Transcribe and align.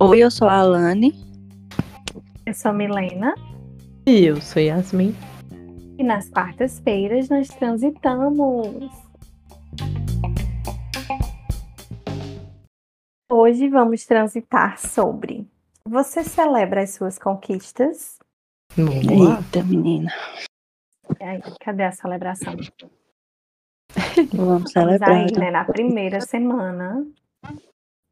Oi, 0.00 0.18
eu 0.18 0.30
sou 0.30 0.48
a 0.48 0.58
Alane. 0.58 1.14
Eu 2.46 2.54
sou 2.54 2.70
a 2.70 2.74
Milena. 2.74 3.34
E 4.06 4.24
eu 4.24 4.40
sou 4.40 4.60
Yasmin. 4.60 5.14
E 5.98 6.02
nas 6.02 6.28
quartas-feiras 6.28 7.28
nós 7.28 7.48
transitamos. 7.48 8.90
Hoje 13.30 13.68
vamos 13.68 14.04
transitar 14.04 14.78
sobre 14.78 15.46
você 15.92 16.24
celebra 16.24 16.82
as 16.82 16.90
suas 16.94 17.18
conquistas? 17.18 18.18
Boa. 18.74 19.38
Eita, 19.38 19.62
menina. 19.62 20.10
E 21.20 21.24
aí, 21.24 21.42
cadê 21.60 21.82
a 21.82 21.92
celebração? 21.92 22.56
Vamos 24.34 24.70
celebrar. 24.70 25.10
aí, 25.10 25.32
né, 25.32 25.50
na 25.50 25.64
primeira 25.64 26.20
semana. 26.20 27.06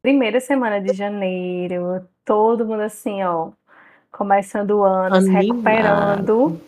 Primeira 0.01 0.39
semana 0.39 0.81
de 0.81 0.93
janeiro, 0.93 2.07
todo 2.25 2.65
mundo 2.65 2.81
assim, 2.81 3.21
ó, 3.23 3.51
começando 4.11 4.71
o 4.71 4.83
ano, 4.83 5.21
se 5.21 5.29
Animado. 5.29 5.41
recuperando, 5.43 6.61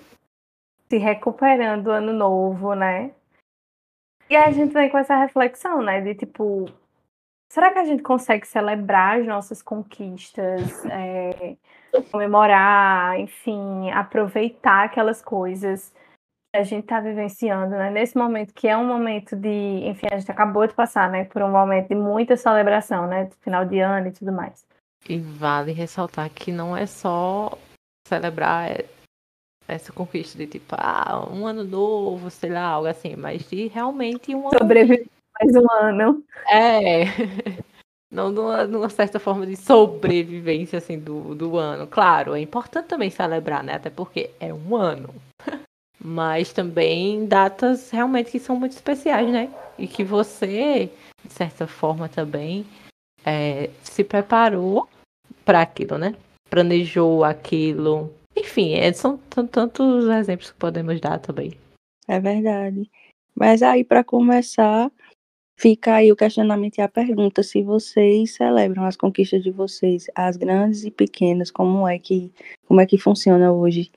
se 0.88 0.98
recuperando 0.98 1.84
do 1.86 1.92
ano 1.92 2.14
novo, 2.14 2.76
né? 2.76 3.12
E 4.30 4.36
aí 4.36 4.44
a 4.44 4.52
gente 4.52 4.72
vem 4.72 4.90
com 4.90 4.98
essa 4.98 5.18
reflexão, 5.18 5.82
né, 5.82 6.00
de 6.02 6.14
tipo, 6.14 6.66
será 7.52 7.72
que 7.72 7.80
a 7.80 7.86
gente 7.86 8.04
consegue 8.04 8.48
celebrar 8.48 9.20
as 9.20 9.26
nossas 9.26 9.64
conquistas, 9.64 10.86
é, 10.86 11.58
comemorar, 12.12 13.20
enfim, 13.20 13.90
aproveitar 13.92 14.86
aquelas 14.86 15.22
coisas 15.24 15.92
a 16.54 16.64
gente 16.64 16.84
está 16.84 17.00
vivenciando, 17.00 17.72
né? 17.72 17.90
Nesse 17.90 18.16
momento 18.16 18.54
que 18.54 18.68
é 18.68 18.78
um 18.78 18.86
momento 18.86 19.36
de, 19.36 19.50
enfim, 19.88 20.08
a 20.12 20.20
gente 20.20 20.32
acabou 20.32 20.68
de 20.68 20.74
passar, 20.74 21.10
né, 21.10 21.26
por 21.26 21.42
um 21.42 21.52
momento 21.52 21.90
de 21.90 21.96
muita 21.96 22.38
celebração, 22.38 23.08
né, 23.08 23.26
de 23.26 23.36
final 23.38 23.66
de 23.66 23.80
ano 23.80 24.08
e 24.08 24.12
tudo 24.12 24.32
mais. 24.32 24.66
E 25.10 25.18
vale 25.20 25.72
ressaltar 25.72 26.30
que 26.30 26.52
não 26.52 26.78
é 26.78 26.86
só 26.86 27.58
celebrar 28.08 28.72
é, 28.72 28.86
essa 29.68 29.92
conquista 29.92 30.38
de 30.38 30.48
tipo, 30.48 30.76
ah, 30.78 31.28
um 31.30 31.48
ano 31.48 31.64
novo, 31.64 32.30
sei 32.30 32.52
lá, 32.52 32.66
algo 32.66 32.88
assim, 32.88 33.16
mas 33.16 33.50
de 33.50 33.68
realmente 33.68 34.34
um 34.36 34.48
ano. 34.48 34.60
Sobreviver 34.60 35.08
mais 35.42 35.56
um 35.56 35.72
ano. 35.72 36.24
É. 36.50 37.04
Não 38.12 38.32
numa, 38.32 38.68
numa 38.68 38.90
certa 38.90 39.20
forma 39.20 39.44
de 39.48 39.56
sobrevivência 39.56 40.78
assim 40.78 41.00
do, 41.00 41.34
do 41.34 41.58
ano. 41.58 41.88
Claro, 41.88 42.36
é 42.36 42.40
importante 42.40 42.86
também 42.88 43.10
celebrar, 43.10 43.64
né? 43.64 43.74
Até 43.74 43.90
porque 43.90 44.30
é 44.40 44.54
um 44.54 44.76
ano. 44.76 45.10
Mas 46.04 46.52
também 46.52 47.26
datas 47.26 47.90
realmente 47.90 48.32
que 48.32 48.40
são 48.40 48.60
muito 48.60 48.74
especiais, 48.74 49.32
né? 49.32 49.50
E 49.78 49.88
que 49.88 50.04
você, 50.04 50.90
de 51.24 51.34
certa 51.34 51.66
forma, 51.66 52.10
também 52.10 52.66
é, 53.26 53.70
se 53.84 54.04
preparou 54.04 54.90
para 55.46 55.62
aquilo, 55.62 55.98
né? 55.98 56.14
Planejou 56.50 57.24
aquilo. 57.24 58.14
Enfim, 58.36 58.74
é, 58.74 58.92
são 58.92 59.18
tantos 59.18 60.08
exemplos 60.08 60.52
que 60.52 60.58
podemos 60.58 61.00
dar 61.00 61.20
também. 61.20 61.54
É 62.08 62.20
verdade. 62.20 62.90
Mas 63.36 63.64
aí, 63.64 63.84
para 63.84 64.04
começar, 64.04 64.92
fica 65.58 65.96
aí 65.96 66.12
o 66.12 66.16
questionamento 66.16 66.78
e 66.78 66.82
a 66.82 66.90
pergunta: 66.90 67.42
se 67.44 67.64
vocês 67.64 68.36
celebram 68.36 68.84
as 68.86 68.98
conquistas 68.98 69.42
de 69.42 69.52
vocês, 69.52 70.08
as 70.16 70.36
grandes 70.36 70.84
e 70.84 70.92
pequenas, 70.92 71.50
como 71.50 71.88
é 71.88 71.98
que, 71.98 72.32
como 72.68 72.82
é 72.82 72.86
que 72.86 72.98
funciona 72.98 73.52
hoje? 73.52 73.92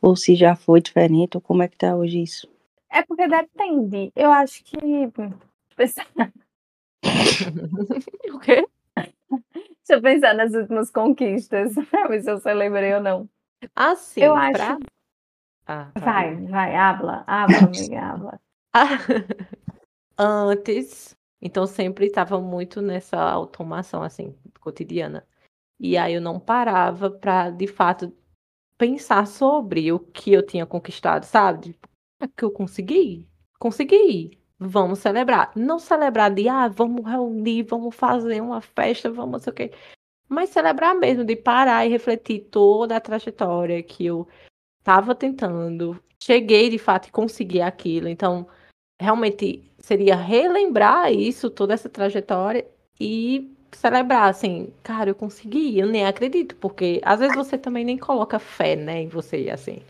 Ou 0.00 0.16
se 0.16 0.34
já 0.34 0.56
foi 0.56 0.80
diferente, 0.80 1.36
ou 1.36 1.40
como 1.40 1.62
é 1.62 1.68
que 1.68 1.76
tá 1.76 1.94
hoje 1.94 2.22
isso? 2.22 2.48
É 2.90 3.02
porque 3.02 3.28
depende. 3.28 4.12
Eu 4.16 4.32
acho 4.32 4.64
que. 4.64 4.76
Deixa 5.76 6.04
o 8.34 8.38
quê? 8.40 8.66
eu 9.88 10.00
pensar 10.00 10.34
nas 10.34 10.54
últimas 10.54 10.90
conquistas, 10.90 11.74
pra 11.90 12.06
ver 12.08 12.22
se 12.22 12.30
eu 12.30 12.38
celebrei 12.38 12.94
ou 12.94 13.00
não. 13.02 13.28
Assim, 13.74 14.22
Eu 14.22 14.34
acho- 14.34 14.52
pra... 14.52 14.78
Ah, 15.66 15.90
tá. 15.94 16.00
Vai, 16.00 16.36
vai, 16.46 16.76
habla, 16.76 17.24
habla, 17.26 17.58
amiga, 17.58 18.00
habla. 18.00 18.40
Ah, 20.16 20.44
Antes, 20.44 21.16
então 21.40 21.66
sempre 21.66 22.06
estava 22.06 22.38
muito 22.40 22.80
nessa 22.82 23.18
automação 23.18 24.02
assim, 24.02 24.34
cotidiana. 24.60 25.26
E 25.78 25.96
aí 25.96 26.12
eu 26.14 26.20
não 26.20 26.38
parava 26.38 27.10
para, 27.10 27.50
de 27.50 27.66
fato, 27.66 28.12
pensar 28.80 29.26
sobre 29.26 29.92
o 29.92 29.98
que 29.98 30.32
eu 30.32 30.42
tinha 30.42 30.64
conquistado, 30.64 31.24
sabe? 31.24 31.76
É 32.18 32.26
que 32.26 32.42
eu 32.42 32.50
consegui? 32.50 33.28
Consegui. 33.58 34.38
Vamos 34.58 35.00
celebrar. 35.00 35.52
Não 35.54 35.78
celebrar 35.78 36.32
de, 36.32 36.48
ah, 36.48 36.66
vamos 36.66 37.04
reunir, 37.04 37.64
vamos 37.64 37.94
fazer 37.94 38.40
uma 38.40 38.62
festa, 38.62 39.10
vamos 39.10 39.32
não 39.32 39.38
sei 39.38 39.50
o 39.52 39.54
quê. 39.54 39.72
Mas 40.26 40.48
celebrar 40.48 40.94
mesmo, 40.94 41.24
de 41.24 41.36
parar 41.36 41.84
e 41.84 41.90
refletir 41.90 42.48
toda 42.50 42.96
a 42.96 43.00
trajetória 43.00 43.82
que 43.82 44.06
eu 44.06 44.26
estava 44.78 45.14
tentando. 45.14 46.02
Cheguei, 46.22 46.70
de 46.70 46.78
fato, 46.78 47.08
e 47.08 47.12
consegui 47.12 47.60
aquilo. 47.60 48.08
Então, 48.08 48.48
realmente 48.98 49.70
seria 49.78 50.16
relembrar 50.16 51.12
isso, 51.12 51.50
toda 51.50 51.74
essa 51.74 51.90
trajetória 51.90 52.66
e 52.98 53.54
celebrar, 53.72 54.28
assim, 54.28 54.72
cara, 54.82 55.10
eu 55.10 55.14
consegui, 55.14 55.78
eu 55.78 55.86
nem 55.86 56.06
acredito, 56.06 56.56
porque 56.56 57.00
às 57.04 57.20
vezes 57.20 57.34
você 57.34 57.56
também 57.56 57.84
nem 57.84 57.98
coloca 57.98 58.38
fé, 58.38 58.76
né, 58.76 59.02
em 59.02 59.08
você, 59.08 59.50
assim. 59.50 59.80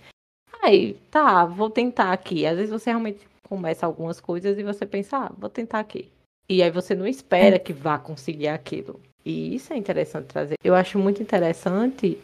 Aí, 0.62 0.94
tá, 1.10 1.44
vou 1.44 1.70
tentar 1.70 2.12
aqui. 2.12 2.46
Às 2.46 2.56
vezes 2.56 2.70
você 2.70 2.90
realmente 2.90 3.26
começa 3.48 3.86
algumas 3.86 4.20
coisas 4.20 4.58
e 4.58 4.62
você 4.62 4.84
pensa, 4.86 5.16
ah, 5.16 5.32
vou 5.36 5.48
tentar 5.48 5.80
aqui. 5.80 6.10
E 6.48 6.62
aí 6.62 6.70
você 6.70 6.94
não 6.94 7.06
espera 7.06 7.58
que 7.58 7.72
vá 7.72 7.98
conseguir 7.98 8.48
aquilo. 8.48 9.00
E 9.24 9.54
isso 9.54 9.72
é 9.72 9.76
interessante 9.76 10.26
trazer. 10.26 10.54
Eu 10.64 10.74
acho 10.74 10.98
muito 10.98 11.22
interessante 11.22 12.18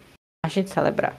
a 0.44 0.48
gente 0.48 0.70
celebrar. 0.70 1.18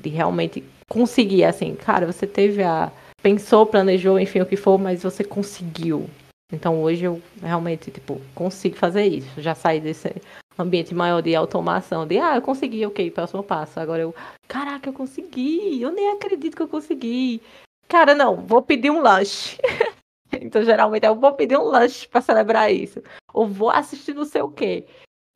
De 0.00 0.08
realmente 0.08 0.64
conseguir, 0.88 1.44
assim, 1.44 1.74
cara, 1.74 2.06
você 2.06 2.26
teve 2.26 2.62
a 2.62 2.90
pensou, 3.22 3.66
planejou, 3.66 4.18
enfim, 4.18 4.40
o 4.40 4.46
que 4.46 4.56
for, 4.56 4.78
mas 4.78 5.02
você 5.02 5.22
conseguiu. 5.22 6.08
Então 6.52 6.82
hoje 6.82 7.04
eu 7.04 7.22
realmente, 7.40 7.90
tipo, 7.90 8.20
consigo 8.34 8.76
fazer 8.76 9.06
isso. 9.06 9.40
Já 9.40 9.54
saí 9.54 9.80
desse 9.80 10.14
ambiente 10.58 10.94
maior 10.94 11.22
de 11.22 11.34
automação, 11.34 12.06
de 12.06 12.18
ah, 12.18 12.36
eu 12.36 12.42
consegui, 12.42 12.84
ok, 12.84 13.10
próximo 13.10 13.42
passo. 13.42 13.78
Agora 13.80 14.02
eu, 14.02 14.14
caraca, 14.48 14.88
eu 14.88 14.92
consegui, 14.92 15.80
eu 15.80 15.92
nem 15.92 16.10
acredito 16.10 16.56
que 16.56 16.62
eu 16.62 16.68
consegui. 16.68 17.40
Cara, 17.88 18.14
não, 18.14 18.36
vou 18.36 18.62
pedir 18.62 18.90
um 18.90 19.00
lanche. 19.00 19.58
então, 20.32 20.62
geralmente, 20.62 21.06
eu 21.06 21.14
vou 21.14 21.32
pedir 21.32 21.56
um 21.56 21.64
lanche 21.64 22.06
para 22.06 22.20
celebrar 22.20 22.72
isso. 22.72 23.02
Ou 23.32 23.46
vou 23.46 23.70
assistir 23.70 24.14
não 24.14 24.24
sei 24.24 24.42
o 24.42 24.50
quê. 24.50 24.86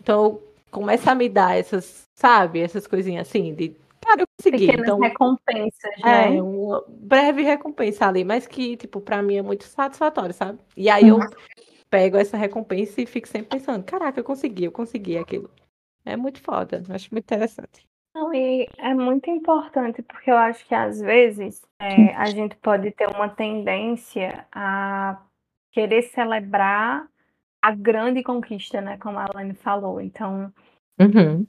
Então, 0.00 0.40
começa 0.70 1.10
a 1.10 1.14
me 1.14 1.28
dar 1.28 1.56
essas, 1.56 2.02
sabe, 2.14 2.60
essas 2.60 2.86
coisinhas 2.86 3.28
assim, 3.28 3.54
de 3.54 3.74
cara, 4.04 4.22
eu 4.22 4.26
consegui. 4.38 4.66
Pequenas 4.66 4.86
Então, 4.86 5.00
recompensas, 5.00 5.92
é, 5.98 6.30
né? 6.30 6.42
uma 6.42 6.84
breve 6.88 7.42
recompensa 7.42 8.06
ali, 8.06 8.24
mas 8.24 8.46
que, 8.46 8.76
tipo, 8.76 9.00
pra 9.00 9.22
mim 9.22 9.36
é 9.36 9.42
muito 9.42 9.64
satisfatório, 9.64 10.34
sabe? 10.34 10.58
E 10.76 10.90
aí 10.90 11.08
eu 11.08 11.18
pego 11.90 12.16
essa 12.16 12.36
recompensa 12.36 13.00
e 13.00 13.06
fico 13.06 13.28
sempre 13.28 13.58
pensando, 13.58 13.84
caraca, 13.84 14.18
eu 14.18 14.24
consegui, 14.24 14.64
eu 14.64 14.72
consegui 14.72 15.16
aquilo. 15.16 15.50
É 16.04 16.16
muito 16.16 16.40
foda, 16.42 16.82
acho 16.90 17.08
muito 17.12 17.24
interessante. 17.24 17.86
Não, 18.14 18.32
e 18.32 18.68
é 18.78 18.94
muito 18.94 19.28
importante, 19.28 20.02
porque 20.02 20.30
eu 20.30 20.36
acho 20.36 20.64
que 20.66 20.74
às 20.74 21.00
vezes 21.00 21.62
é, 21.80 22.14
a 22.14 22.26
gente 22.26 22.54
pode 22.56 22.90
ter 22.92 23.08
uma 23.08 23.28
tendência 23.28 24.46
a 24.52 25.20
querer 25.72 26.02
celebrar 26.02 27.08
a 27.60 27.70
grande 27.72 28.22
conquista, 28.22 28.80
né? 28.80 28.98
Como 28.98 29.18
a 29.18 29.24
Alane 29.24 29.54
falou. 29.54 30.00
Então, 30.00 30.52
Uhum. 31.00 31.44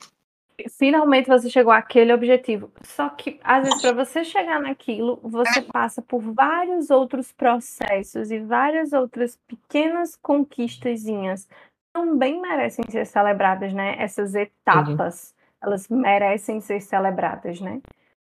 Finalmente 0.70 1.28
você 1.28 1.50
chegou 1.50 1.72
àquele 1.72 2.14
objetivo. 2.14 2.72
Só 2.84 3.10
que, 3.10 3.40
às 3.44 3.64
vezes, 3.64 3.82
para 3.82 3.94
você 3.94 4.24
chegar 4.24 4.62
naquilo, 4.62 5.20
você 5.24 5.62
passa 5.62 6.02
por 6.02 6.20
vários 6.20 6.90
outros 6.90 7.32
processos 7.32 8.32
e 8.32 8.40
várias 8.40 8.94
outras 8.94 9.38
pequenas 9.48 10.16
conquistazinhas 10.16 11.47
também 11.94 12.41
merecem 12.41 12.84
ser 12.90 13.06
celebradas, 13.06 13.74
né? 13.74 13.96
Essas 13.97 14.35
etapas, 14.35 15.34
elas 15.62 15.88
merecem 15.88 16.59
ser 16.59 16.82
celebradas, 16.82 17.62
né? 17.62 17.82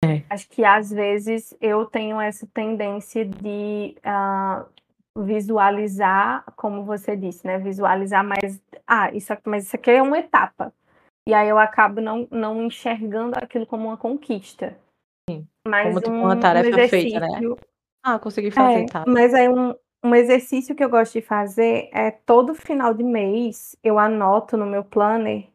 É. 0.05 0.23
Acho 0.29 0.49
que 0.49 0.65
às 0.65 0.91
vezes 0.91 1.57
eu 1.61 1.87
tenho 1.87 2.21
essa 2.21 2.45
tendência 2.53 3.25
de 3.25 3.95
ah, 4.03 4.67
visualizar, 5.17 6.45
como 6.57 6.85
você 6.85 7.17
disse, 7.17 7.47
né? 7.47 7.59
Visualizar 7.59 8.25
mais, 8.25 8.61
ah, 8.87 9.13
isso 9.13 9.33
mas 9.45 9.67
isso 9.67 9.77
aqui 9.77 9.93
é 9.93 10.03
uma 10.03 10.19
etapa. 10.19 10.73
E 11.29 11.35
aí 11.35 11.49
eu 11.49 11.59
acabo 11.59 12.01
não, 12.01 12.27
não 12.31 12.65
enxergando 12.65 13.39
aquilo 13.39 13.67
como 13.67 13.89
uma 13.89 13.97
conquista. 13.97 14.77
Sim. 15.29 15.47
Mas 15.67 15.89
Como, 15.89 16.01
tipo, 16.01 16.13
um, 16.13 16.23
uma 16.23 16.41
tarefa 16.41 16.69
um 16.69 16.89
feita, 16.89 17.21
né? 17.21 17.41
Ah, 18.05 18.19
consegui 18.19 18.51
fazer, 18.51 18.83
é, 18.83 18.87
tá? 18.87 19.05
mas 19.07 19.33
aí 19.33 19.49
um, 19.49 19.73
um 20.05 20.15
exercício 20.15 20.75
que 20.75 20.83
eu 20.83 20.91
gosto 20.91 21.13
de 21.13 21.23
fazer 21.23 21.89
é 21.93 22.11
todo 22.11 22.53
final 22.53 22.93
de 22.93 23.05
mês 23.05 23.77
eu 23.85 23.97
anoto 23.97 24.57
no 24.57 24.67
meu 24.67 24.83
planner 24.83 25.47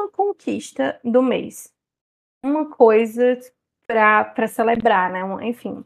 uma 0.00 0.08
conquista 0.08 1.00
do 1.02 1.22
mês. 1.22 1.72
Uma 2.44 2.70
coisa 2.70 3.38
para 3.86 4.46
celebrar, 4.46 5.10
né? 5.10 5.20
Enfim, 5.46 5.84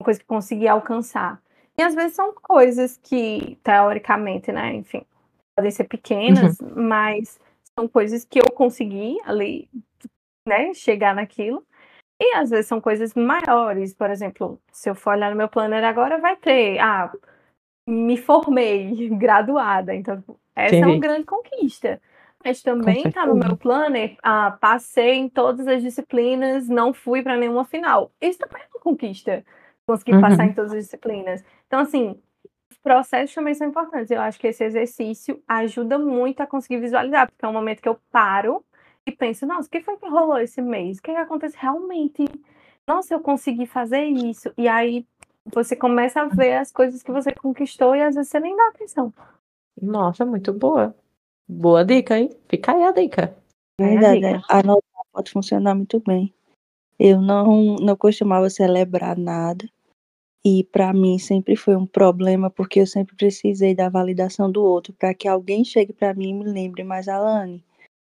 uma 0.00 0.04
coisa 0.04 0.20
que 0.20 0.26
consegui 0.26 0.68
alcançar. 0.68 1.42
E 1.78 1.82
às 1.82 1.94
vezes 1.94 2.14
são 2.14 2.32
coisas 2.34 2.96
que, 2.96 3.58
teoricamente, 3.62 4.50
né? 4.50 4.74
Enfim, 4.74 5.04
podem 5.56 5.70
ser 5.70 5.84
pequenas, 5.84 6.58
uhum. 6.60 6.88
mas 6.88 7.38
são 7.78 7.86
coisas 7.86 8.24
que 8.24 8.40
eu 8.40 8.50
consegui 8.52 9.16
ali, 9.24 9.70
né, 10.46 10.74
chegar 10.74 11.14
naquilo. 11.14 11.64
E 12.20 12.34
às 12.34 12.50
vezes 12.50 12.66
são 12.66 12.80
coisas 12.80 13.14
maiores, 13.14 13.94
por 13.94 14.10
exemplo, 14.10 14.60
se 14.72 14.90
eu 14.90 14.94
for 14.96 15.12
olhar 15.14 15.30
no 15.30 15.36
meu 15.36 15.48
planner 15.48 15.84
agora, 15.84 16.18
vai 16.18 16.34
ter, 16.34 16.80
ah, 16.80 17.12
me 17.88 18.16
formei, 18.16 19.08
graduada, 19.16 19.94
então 19.94 20.24
essa 20.56 20.74
Sim. 20.74 20.82
é 20.82 20.86
uma 20.86 20.98
grande 20.98 21.24
conquista. 21.24 22.02
Mas 22.44 22.62
também 22.62 23.06
está 23.06 23.26
no 23.26 23.34
meu 23.34 23.56
planner, 23.56 24.16
ah, 24.22 24.56
passei 24.60 25.14
em 25.14 25.28
todas 25.28 25.66
as 25.68 25.82
disciplinas, 25.82 26.68
não 26.68 26.92
fui 26.92 27.22
para 27.22 27.36
nenhuma 27.36 27.64
final. 27.64 28.12
Isso 28.20 28.38
também 28.38 28.62
é 28.62 28.66
uma 28.74 28.80
conquista, 28.80 29.44
conseguir 29.86 30.14
uhum. 30.14 30.20
passar 30.20 30.44
em 30.46 30.52
todas 30.52 30.72
as 30.72 30.84
disciplinas. 30.84 31.44
Então, 31.66 31.80
assim, 31.80 32.20
os 32.70 32.78
processos 32.78 33.34
também 33.34 33.54
são 33.54 33.68
importantes. 33.68 34.10
Eu 34.10 34.20
acho 34.20 34.38
que 34.38 34.46
esse 34.46 34.64
exercício 34.64 35.42
ajuda 35.46 35.98
muito 35.98 36.40
a 36.40 36.46
conseguir 36.46 36.80
visualizar, 36.80 37.30
porque 37.30 37.44
é 37.44 37.48
um 37.48 37.52
momento 37.52 37.80
que 37.80 37.88
eu 37.88 37.98
paro 38.10 38.64
e 39.06 39.12
penso, 39.12 39.46
nossa, 39.46 39.66
o 39.68 39.70
que 39.70 39.80
foi 39.80 39.96
que 39.96 40.08
rolou 40.08 40.38
esse 40.38 40.60
mês? 40.60 40.98
O 40.98 41.02
que, 41.02 41.12
que 41.12 41.18
aconteceu 41.18 41.58
realmente? 41.60 42.24
Nossa, 42.86 43.14
eu 43.14 43.20
consegui 43.20 43.66
fazer 43.66 44.04
isso. 44.04 44.52
E 44.56 44.68
aí 44.68 45.06
você 45.46 45.74
começa 45.74 46.20
a 46.20 46.26
ver 46.26 46.56
as 46.56 46.70
coisas 46.70 47.02
que 47.02 47.10
você 47.10 47.32
conquistou 47.32 47.96
e 47.96 48.02
às 48.02 48.14
vezes 48.14 48.30
você 48.30 48.40
nem 48.40 48.56
dá 48.56 48.68
atenção. 48.68 49.12
Nossa, 49.80 50.26
muito 50.26 50.52
boa. 50.52 50.94
Boa 51.48 51.84
dica, 51.84 52.18
hein? 52.18 52.30
Fica 52.48 52.72
aí 52.72 52.82
a 52.84 52.92
dica. 52.92 53.34
Verdade, 53.80 54.26
a, 54.26 54.32
dica. 54.38 54.44
anotar 54.48 55.04
pode 55.12 55.30
funcionar 55.30 55.74
muito 55.74 56.00
bem. 56.00 56.32
Eu 56.98 57.20
não, 57.20 57.76
não 57.76 57.96
costumava 57.96 58.50
celebrar 58.50 59.16
nada. 59.16 59.68
E 60.44 60.64
para 60.64 60.92
mim 60.92 61.18
sempre 61.18 61.56
foi 61.56 61.76
um 61.76 61.86
problema, 61.86 62.48
porque 62.48 62.80
eu 62.80 62.86
sempre 62.86 63.14
precisei 63.16 63.74
da 63.74 63.88
validação 63.88 64.50
do 64.50 64.62
outro, 64.62 64.92
para 64.92 65.12
que 65.12 65.26
alguém 65.26 65.64
chegue 65.64 65.92
para 65.92 66.14
mim 66.14 66.30
e 66.30 66.34
me 66.34 66.44
lembre, 66.44 66.84
mas 66.84 67.08
Alane, 67.08 67.62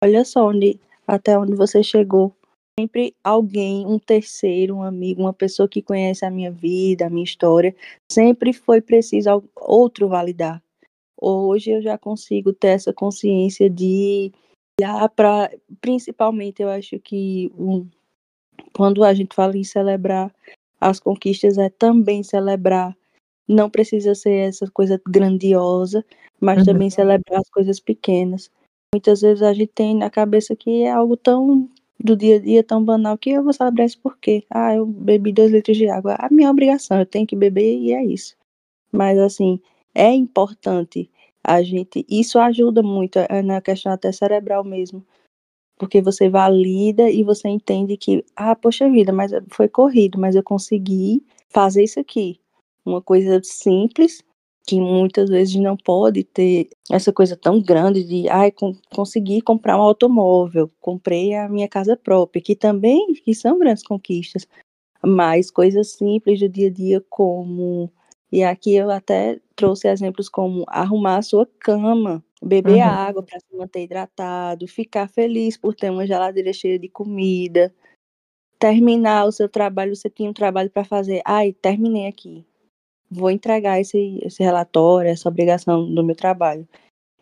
olha 0.02 0.24
só 0.24 0.48
onde, 0.48 0.78
até 1.06 1.38
onde 1.38 1.54
você 1.54 1.82
chegou. 1.82 2.34
Sempre 2.78 3.14
alguém, 3.24 3.86
um 3.86 3.98
terceiro, 3.98 4.76
um 4.76 4.82
amigo, 4.82 5.22
uma 5.22 5.32
pessoa 5.32 5.66
que 5.66 5.80
conhece 5.80 6.26
a 6.26 6.30
minha 6.30 6.50
vida, 6.50 7.06
a 7.06 7.10
minha 7.10 7.24
história, 7.24 7.74
sempre 8.10 8.52
foi 8.52 8.82
preciso 8.82 9.42
outro 9.54 10.08
validar. 10.08 10.62
Hoje 11.18 11.70
eu 11.70 11.80
já 11.80 11.96
consigo 11.96 12.52
ter 12.52 12.68
essa 12.68 12.92
consciência 12.92 13.70
de 13.70 14.30
olhar 14.78 15.08
para, 15.08 15.50
principalmente 15.80 16.62
eu 16.62 16.68
acho 16.68 16.98
que 16.98 17.50
um, 17.58 17.88
quando 18.74 19.02
a 19.02 19.14
gente 19.14 19.34
fala 19.34 19.56
em 19.56 19.64
celebrar 19.64 20.30
as 20.80 21.00
conquistas 21.00 21.58
é 21.58 21.68
também 21.68 22.22
celebrar. 22.22 22.96
Não 23.48 23.70
precisa 23.70 24.14
ser 24.14 24.48
essa 24.48 24.70
coisa 24.70 25.00
grandiosa, 25.06 26.04
mas 26.40 26.58
uhum. 26.58 26.64
também 26.64 26.90
celebrar 26.90 27.40
as 27.40 27.48
coisas 27.50 27.80
pequenas. 27.80 28.50
Muitas 28.94 29.20
vezes 29.20 29.42
a 29.42 29.52
gente 29.52 29.72
tem 29.74 29.94
na 29.94 30.10
cabeça 30.10 30.56
que 30.56 30.82
é 30.82 30.90
algo 30.90 31.16
tão 31.16 31.68
do 31.98 32.16
dia 32.16 32.36
a 32.36 32.38
dia, 32.38 32.62
tão 32.62 32.84
banal, 32.84 33.16
que 33.16 33.30
eu 33.30 33.42
vou 33.42 33.52
celebrar 33.52 33.86
isso 33.86 34.00
por 34.00 34.18
quê? 34.18 34.44
Ah, 34.50 34.74
eu 34.74 34.86
bebi 34.86 35.32
dois 35.32 35.50
litros 35.50 35.76
de 35.76 35.88
água. 35.88 36.16
A 36.18 36.28
minha 36.30 36.50
obrigação, 36.50 36.98
eu 36.98 37.06
tenho 37.06 37.26
que 37.26 37.36
beber 37.36 37.78
e 37.78 37.92
é 37.92 38.04
isso. 38.04 38.36
Mas 38.92 39.18
assim, 39.18 39.60
é 39.94 40.12
importante 40.12 41.10
a 41.42 41.62
gente. 41.62 42.04
Isso 42.08 42.38
ajuda 42.38 42.82
muito 42.82 43.18
é, 43.18 43.42
na 43.42 43.60
questão 43.60 43.92
até 43.92 44.12
cerebral 44.12 44.64
mesmo. 44.64 45.04
Porque 45.78 46.00
você 46.00 46.28
valida 46.28 47.10
e 47.10 47.22
você 47.22 47.48
entende 47.48 47.96
que, 47.96 48.24
ah, 48.34 48.56
poxa 48.56 48.90
vida, 48.90 49.12
mas 49.12 49.32
foi 49.50 49.68
corrido, 49.68 50.18
mas 50.18 50.34
eu 50.34 50.42
consegui 50.42 51.22
fazer 51.50 51.84
isso 51.84 52.00
aqui. 52.00 52.40
Uma 52.84 53.02
coisa 53.02 53.40
simples, 53.44 54.22
que 54.66 54.80
muitas 54.80 55.28
vezes 55.30 55.54
não 55.56 55.76
pode 55.76 56.24
ter 56.24 56.68
essa 56.90 57.12
coisa 57.12 57.36
tão 57.36 57.60
grande 57.62 58.02
de, 58.04 58.28
ai, 58.28 58.48
ah, 58.48 58.72
consegui 58.94 59.40
comprar 59.40 59.78
um 59.78 59.82
automóvel, 59.82 60.70
comprei 60.80 61.34
a 61.34 61.48
minha 61.48 61.68
casa 61.68 61.96
própria, 61.96 62.42
que 62.42 62.56
também 62.56 63.12
que 63.14 63.34
são 63.34 63.58
grandes 63.58 63.84
conquistas, 63.84 64.46
mas 65.04 65.50
coisas 65.50 65.92
simples 65.92 66.40
do 66.40 66.48
dia 66.48 66.68
a 66.68 66.72
dia 66.72 67.04
como 67.08 67.90
e 68.32 68.42
aqui 68.42 68.74
eu 68.74 68.90
até 68.90 69.40
trouxe 69.56 69.88
exemplos 69.88 70.28
como 70.28 70.64
arrumar 70.68 71.16
a 71.16 71.22
sua 71.22 71.48
cama, 71.58 72.22
beber 72.42 72.76
uhum. 72.76 72.82
água 72.82 73.22
para 73.22 73.40
se 73.40 73.56
manter 73.56 73.82
hidratado, 73.82 74.68
ficar 74.68 75.08
feliz 75.08 75.56
por 75.56 75.74
ter 75.74 75.90
uma 75.90 76.06
geladeira 76.06 76.52
cheia 76.52 76.78
de 76.78 76.88
comida, 76.88 77.74
terminar 78.58 79.26
o 79.26 79.32
seu 79.32 79.48
trabalho, 79.48 79.94
você 79.94 80.10
tinha 80.10 80.30
um 80.30 80.34
trabalho 80.34 80.70
para 80.70 80.84
fazer, 80.84 81.22
ai, 81.24 81.52
terminei 81.52 82.06
aqui. 82.06 82.44
Vou 83.10 83.30
entregar 83.30 83.80
esse, 83.80 84.18
esse 84.22 84.42
relatório, 84.42 85.10
essa 85.10 85.28
obrigação 85.28 85.92
do 85.92 86.04
meu 86.04 86.16
trabalho. 86.16 86.68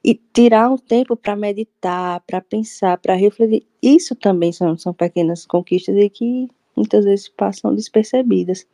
E 0.02 0.14
tirar 0.14 0.70
um 0.70 0.76
tempo 0.76 1.16
para 1.16 1.36
meditar, 1.36 2.20
para 2.26 2.40
pensar, 2.40 2.98
para 2.98 3.14
refletir. 3.14 3.66
Isso 3.82 4.14
também 4.14 4.52
são, 4.52 4.76
são 4.76 4.92
pequenas 4.92 5.46
conquistas 5.46 5.96
e 5.96 6.10
que 6.10 6.48
muitas 6.76 7.04
vezes 7.04 7.28
passam 7.28 7.74
despercebidas. 7.74 8.66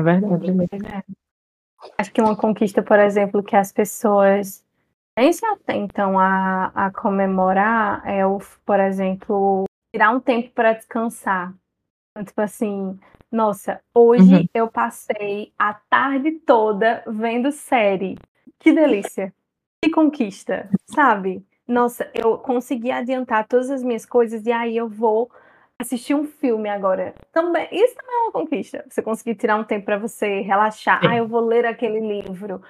É 0.00 0.04
verdade, 0.04 0.50
é 0.50 0.52
verdade. 0.52 1.06
Acho 1.98 2.12
que 2.12 2.20
uma 2.20 2.36
conquista, 2.36 2.82
por 2.82 2.98
exemplo, 2.98 3.42
que 3.42 3.56
as 3.56 3.72
pessoas 3.72 4.64
nem 5.16 5.32
se 5.32 5.44
atentam 5.46 6.18
a, 6.18 6.72
a 6.74 6.90
comemorar 6.90 8.02
é 8.06 8.26
o, 8.26 8.38
por 8.64 8.80
exemplo, 8.80 9.64
tirar 9.92 10.10
um 10.10 10.20
tempo 10.20 10.50
para 10.50 10.72
descansar. 10.72 11.54
Então, 12.10 12.24
tipo 12.24 12.40
assim, 12.40 12.98
nossa, 13.30 13.80
hoje 13.94 14.34
uhum. 14.34 14.46
eu 14.54 14.68
passei 14.68 15.52
a 15.58 15.74
tarde 15.74 16.32
toda 16.32 17.02
vendo 17.06 17.50
série. 17.52 18.16
Que 18.58 18.72
delícia. 18.72 19.32
Que 19.82 19.90
conquista, 19.90 20.70
sabe? 20.86 21.44
Nossa, 21.66 22.10
eu 22.14 22.38
consegui 22.38 22.90
adiantar 22.90 23.46
todas 23.46 23.70
as 23.70 23.82
minhas 23.82 24.06
coisas 24.06 24.46
e 24.46 24.52
aí 24.52 24.76
eu 24.76 24.88
vou 24.88 25.30
assistir 25.80 26.14
um 26.14 26.24
filme 26.24 26.68
agora. 26.68 27.14
Também, 27.32 27.68
isso 27.72 27.94
também 27.94 28.14
é 28.14 28.22
uma 28.24 28.32
conquista. 28.32 28.84
Você 28.88 29.02
conseguir 29.02 29.34
tirar 29.34 29.56
um 29.56 29.64
tempo 29.64 29.86
para 29.86 29.98
você 29.98 30.40
relaxar. 30.40 31.00
Sim. 31.00 31.08
Ah, 31.08 31.16
eu 31.16 31.28
vou 31.28 31.40
ler 31.40 31.66
aquele 31.66 32.00
livro. 32.00 32.62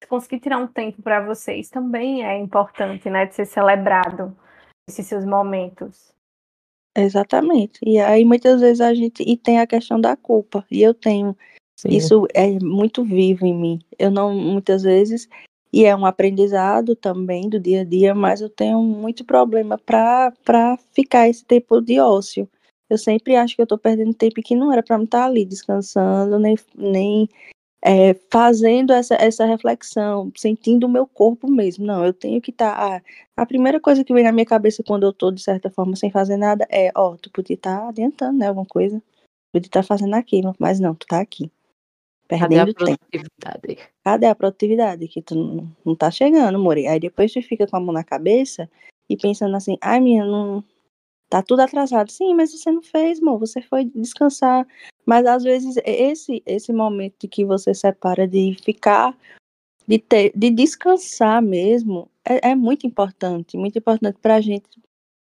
Você 0.00 0.08
conseguir 0.08 0.40
tirar 0.40 0.58
um 0.58 0.66
tempo 0.66 1.02
para 1.02 1.24
você. 1.24 1.54
Isso 1.54 1.72
também 1.72 2.24
é 2.24 2.38
importante, 2.38 3.08
né? 3.08 3.26
De 3.26 3.34
ser 3.34 3.46
celebrado 3.46 4.36
esses 4.88 5.06
seus 5.06 5.24
momentos. 5.24 6.12
Exatamente. 6.96 7.78
E 7.84 7.98
aí 7.98 8.24
muitas 8.24 8.60
vezes 8.60 8.80
a 8.80 8.92
gente 8.92 9.22
e 9.22 9.36
tem 9.36 9.60
a 9.60 9.66
questão 9.66 10.00
da 10.00 10.16
culpa. 10.16 10.64
E 10.70 10.82
eu 10.82 10.92
tenho 10.92 11.36
Sim. 11.78 11.90
isso 11.90 12.26
é 12.34 12.58
muito 12.60 13.04
vivo 13.04 13.46
em 13.46 13.54
mim. 13.54 13.78
Eu 13.98 14.10
não 14.10 14.34
muitas 14.34 14.82
vezes 14.82 15.28
e 15.72 15.84
é 15.84 15.94
um 15.94 16.06
aprendizado 16.06 16.96
também 16.96 17.48
do 17.48 17.60
dia 17.60 17.82
a 17.82 17.84
dia, 17.84 18.14
mas 18.14 18.40
eu 18.40 18.48
tenho 18.48 18.82
muito 18.82 19.24
problema 19.24 19.78
para 19.78 20.78
ficar 20.92 21.28
esse 21.28 21.44
tempo 21.44 21.80
de 21.80 22.00
ócio. 22.00 22.48
Eu 22.88 22.96
sempre 22.96 23.36
acho 23.36 23.54
que 23.54 23.60
eu 23.60 23.64
estou 23.64 23.78
perdendo 23.78 24.14
tempo 24.14 24.40
que 24.42 24.56
não 24.56 24.72
era 24.72 24.82
para 24.82 25.02
estar 25.02 25.26
ali 25.26 25.44
descansando, 25.44 26.38
nem, 26.38 26.56
nem 26.74 27.28
é, 27.82 28.14
fazendo 28.30 28.92
essa, 28.92 29.14
essa 29.14 29.44
reflexão, 29.44 30.32
sentindo 30.36 30.86
o 30.86 30.90
meu 30.90 31.06
corpo 31.06 31.50
mesmo. 31.50 31.84
Não, 31.86 32.04
eu 32.04 32.12
tenho 32.12 32.40
que 32.40 32.50
estar. 32.50 32.74
Tá, 33.00 33.02
a 33.36 33.46
primeira 33.46 33.80
coisa 33.80 34.02
que 34.04 34.12
vem 34.14 34.24
na 34.24 34.32
minha 34.32 34.46
cabeça 34.46 34.82
quando 34.82 35.04
eu 35.04 35.10
estou, 35.10 35.30
de 35.30 35.42
certa 35.42 35.70
forma, 35.70 35.96
sem 35.96 36.10
fazer 36.10 36.36
nada 36.36 36.66
é: 36.70 36.90
ó, 36.96 37.16
tu 37.16 37.30
podia 37.30 37.54
estar 37.54 37.80
tá 37.80 37.88
adiantando, 37.88 38.38
né? 38.38 38.48
Alguma 38.48 38.66
coisa, 38.66 39.02
podia 39.52 39.68
estar 39.68 39.82
tá 39.82 39.86
fazendo 39.86 40.14
aquilo, 40.14 40.54
mas 40.58 40.80
não, 40.80 40.94
tu 40.94 41.06
tá 41.06 41.20
aqui. 41.20 41.50
Perdendo 42.28 42.58
Cadê 42.58 42.70
a 42.70 42.74
produtividade? 42.74 43.60
Tempo. 43.62 43.80
Cadê 44.04 44.26
a 44.26 44.34
produtividade? 44.34 45.08
Que 45.08 45.22
tu 45.22 45.72
não, 45.84 45.96
tá 45.96 46.10
chegando, 46.10 46.58
More. 46.58 46.86
Aí 46.86 47.00
depois 47.00 47.32
tu 47.32 47.40
fica 47.40 47.66
com 47.66 47.76
a 47.76 47.80
mão 47.80 47.92
na 47.92 48.04
cabeça 48.04 48.70
e 49.08 49.16
pensando 49.16 49.56
assim, 49.56 49.78
ai, 49.80 49.98
minha, 49.98 50.24
não. 50.24 50.62
Tá 51.30 51.42
tudo 51.42 51.60
atrasado. 51.60 52.10
Sim, 52.10 52.34
mas 52.34 52.52
você 52.52 52.70
não 52.70 52.82
fez, 52.82 53.20
amor. 53.20 53.38
Você 53.38 53.62
foi 53.62 53.86
descansar. 53.86 54.66
Mas 55.06 55.26
às 55.26 55.42
vezes 55.42 55.76
esse 55.84 56.42
esse 56.44 56.72
momento 56.72 57.28
que 57.28 57.44
você 57.44 57.74
separa 57.74 58.26
de 58.26 58.56
ficar, 58.62 59.16
de 59.86 59.98
ter, 59.98 60.32
de 60.34 60.50
descansar 60.50 61.42
mesmo, 61.42 62.10
é, 62.24 62.50
é 62.50 62.54
muito 62.54 62.86
importante. 62.86 63.56
Muito 63.56 63.78
importante 63.78 64.18
pra 64.20 64.40
gente 64.40 64.68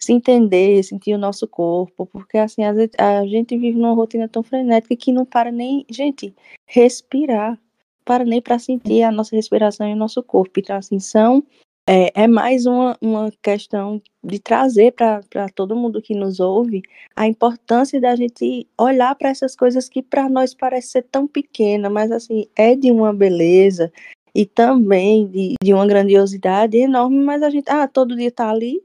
se 0.03 0.13
entender, 0.13 0.83
sentir 0.83 1.15
o 1.15 1.19
nosso 1.19 1.47
corpo, 1.47 2.07
porque 2.07 2.37
assim, 2.37 2.63
a 2.65 3.25
gente, 3.25 3.57
vive 3.57 3.79
numa 3.79 3.95
rotina 3.95 4.29
tão 4.29 4.43
frenética 4.43 4.97
que 4.97 5.13
não 5.13 5.25
para 5.25 5.53
nem, 5.53 5.87
gente, 5.89 6.35
respirar, 6.67 7.57
para 8.05 8.25
nem 8.25 8.43
para 8.43 8.59
sentir 8.59 9.05
a 9.05 9.13
nossa 9.13 9.37
respiração 9.37 9.89
e 9.89 9.93
o 9.93 9.97
nosso 9.97 10.21
corpo. 10.23 10.59
Então, 10.59 10.77
assim, 10.77 10.99
são, 10.99 11.45
é, 11.89 12.23
é 12.23 12.27
mais 12.27 12.67
uma, 12.67 12.99
uma 13.01 13.31
questão 13.41 14.03
de 14.25 14.41
trazer 14.41 14.93
para 14.93 15.49
todo 15.55 15.77
mundo 15.77 16.03
que 16.03 16.17
nos 16.17 16.41
ouve 16.41 16.83
a 17.15 17.29
importância 17.29 18.01
da 18.01 18.17
gente 18.17 18.67
olhar 18.77 19.15
para 19.15 19.29
essas 19.29 19.55
coisas 19.55 19.89
que 19.89 20.03
para 20.03 20.29
nós 20.29 20.53
parece 20.53 20.89
ser 20.89 21.03
tão 21.03 21.29
pequena, 21.29 21.89
mas 21.89 22.11
assim, 22.11 22.47
é 22.57 22.75
de 22.75 22.91
uma 22.91 23.13
beleza 23.13 23.93
e 24.35 24.45
também 24.47 25.29
de, 25.29 25.55
de 25.63 25.73
uma 25.73 25.87
grandiosidade 25.87 26.77
enorme, 26.77 27.23
mas 27.23 27.41
a 27.41 27.51
gente, 27.51 27.71
ah, 27.71 27.87
todo 27.87 28.17
dia 28.17 28.33
tá 28.33 28.51
ali, 28.51 28.83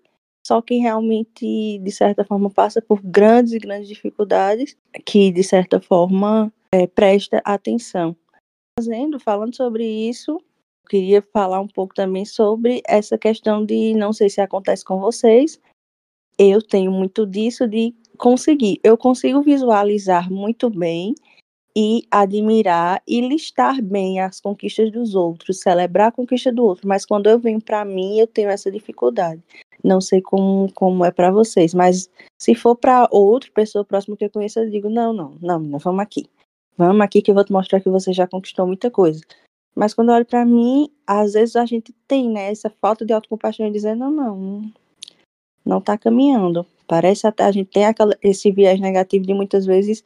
só 0.48 0.62
quem 0.62 0.80
realmente, 0.80 1.78
de 1.78 1.92
certa 1.92 2.24
forma, 2.24 2.50
passa 2.50 2.82
por 2.82 3.02
grandes 3.02 3.52
e 3.52 3.60
grandes 3.60 3.90
dificuldades, 3.90 4.78
que, 5.06 5.30
de 5.30 5.44
certa 5.44 5.82
forma, 5.82 6.54
é, 6.72 6.88
presta 6.88 7.42
atenção. 7.44 8.16
Fazendo, 8.80 9.20
falando 9.20 9.54
sobre 9.54 9.84
isso, 9.86 10.42
queria 10.90 11.22
falar 11.22 11.60
um 11.60 11.68
pouco 11.68 11.94
também 11.94 12.24
sobre 12.24 12.82
essa 12.88 13.18
questão 13.18 13.66
de, 13.66 13.94
não 13.94 14.14
sei 14.14 14.30
se 14.30 14.40
acontece 14.40 14.86
com 14.86 15.02
vocês, 15.02 15.60
eu 16.40 16.62
tenho 16.62 16.92
muito 16.92 17.28
disso 17.28 17.68
de 17.68 17.94
conseguir, 18.18 18.80
eu 18.86 18.98
consigo 18.98 19.42
visualizar 19.42 20.32
muito 20.32 20.70
bem 20.70 21.14
e 21.76 22.04
admirar 22.10 23.04
e 23.06 23.20
listar 23.20 23.82
bem 23.82 24.22
as 24.22 24.40
conquistas 24.40 24.92
dos 24.94 25.14
outros, 25.14 25.60
celebrar 25.60 26.08
a 26.08 26.12
conquista 26.12 26.54
do 26.54 26.64
outro, 26.64 26.88
mas 26.88 27.06
quando 27.06 27.28
eu 27.28 27.38
venho 27.38 27.62
para 27.62 27.84
mim, 27.84 28.18
eu 28.18 28.28
tenho 28.28 28.50
essa 28.50 28.72
dificuldade. 28.72 29.44
Não 29.88 30.02
sei 30.02 30.22
como, 30.22 30.70
como 30.74 31.06
é 31.06 31.12
para 31.12 31.32
vocês, 31.32 31.74
mas 31.74 32.10
se 32.38 32.54
for 32.54 32.76
para 32.76 33.08
outra 33.10 33.50
pessoa 33.54 33.86
próxima 33.86 34.18
que 34.18 34.26
eu 34.26 34.30
conheço, 34.30 34.60
eu 34.60 34.70
digo: 34.70 34.90
não, 34.90 35.14
não, 35.14 35.38
não, 35.42 35.60
não, 35.60 35.80
vamos 35.80 36.02
aqui. 36.02 36.30
Vamos 36.78 37.02
aqui 37.02 37.22
que 37.22 37.32
eu 37.32 37.36
vou 37.36 37.46
te 37.46 37.54
mostrar 37.54 37.80
que 37.80 37.90
você 37.90 38.12
já 38.12 38.28
conquistou 38.28 38.68
muita 38.68 38.92
coisa. 38.92 39.22
Mas 39.74 39.94
quando 39.94 40.10
eu 40.10 40.16
olho 40.16 40.26
para 40.26 40.46
mim, 40.46 40.92
às 41.06 41.34
vezes 41.34 41.56
a 41.56 41.66
gente 41.66 41.94
tem 42.06 42.30
né, 42.30 42.52
essa 42.52 42.70
falta 42.82 43.06
de 43.06 43.14
autocompaixão 43.14 43.66
e 43.66 43.72
dizer: 43.72 43.96
não, 43.96 44.12
não, 44.12 44.72
não 45.66 45.78
está 45.78 45.98
caminhando. 45.98 46.66
Parece 46.86 47.26
até 47.26 47.46
a 47.46 47.52
gente 47.52 47.70
tem 47.72 47.86
aquela, 47.86 48.14
esse 48.22 48.52
viés 48.52 48.80
negativo 48.82 49.26
de 49.26 49.34
muitas 49.34 49.66
vezes 49.66 50.04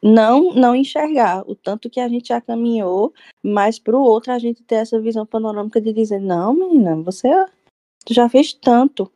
não 0.00 0.54
não 0.54 0.74
enxergar 0.74 1.42
o 1.50 1.54
tanto 1.56 1.90
que 1.90 1.98
a 1.98 2.08
gente 2.08 2.28
já 2.28 2.40
caminhou, 2.40 3.12
mas 3.42 3.78
para 3.78 3.96
o 3.96 4.02
outro 4.02 4.32
a 4.32 4.38
gente 4.38 4.62
ter 4.62 4.76
essa 4.76 5.00
visão 5.00 5.26
panorâmica 5.26 5.80
de 5.80 5.92
dizer, 5.92 6.20
não, 6.20 6.54
menina, 6.54 6.94
você 7.02 7.28
já 8.10 8.28
fez 8.28 8.52
tanto. 8.52 9.10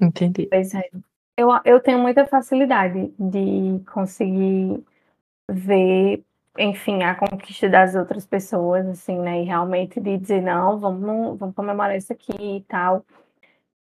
Entendi. 0.00 0.46
Pois 0.46 0.74
é. 0.74 0.88
Eu, 1.36 1.48
eu 1.64 1.80
tenho 1.80 1.98
muita 1.98 2.26
facilidade 2.26 3.12
de 3.18 3.80
conseguir 3.90 4.84
ver, 5.50 6.22
enfim, 6.58 7.02
a 7.02 7.14
conquista 7.14 7.68
das 7.68 7.94
outras 7.94 8.26
pessoas, 8.26 8.86
assim, 8.86 9.18
né? 9.18 9.42
E 9.42 9.44
realmente 9.44 10.00
de 10.00 10.18
dizer, 10.18 10.42
não, 10.42 10.78
vamos, 10.78 11.38
vamos 11.38 11.54
comemorar 11.54 11.96
isso 11.96 12.12
aqui 12.12 12.32
e 12.58 12.60
tal. 12.62 13.04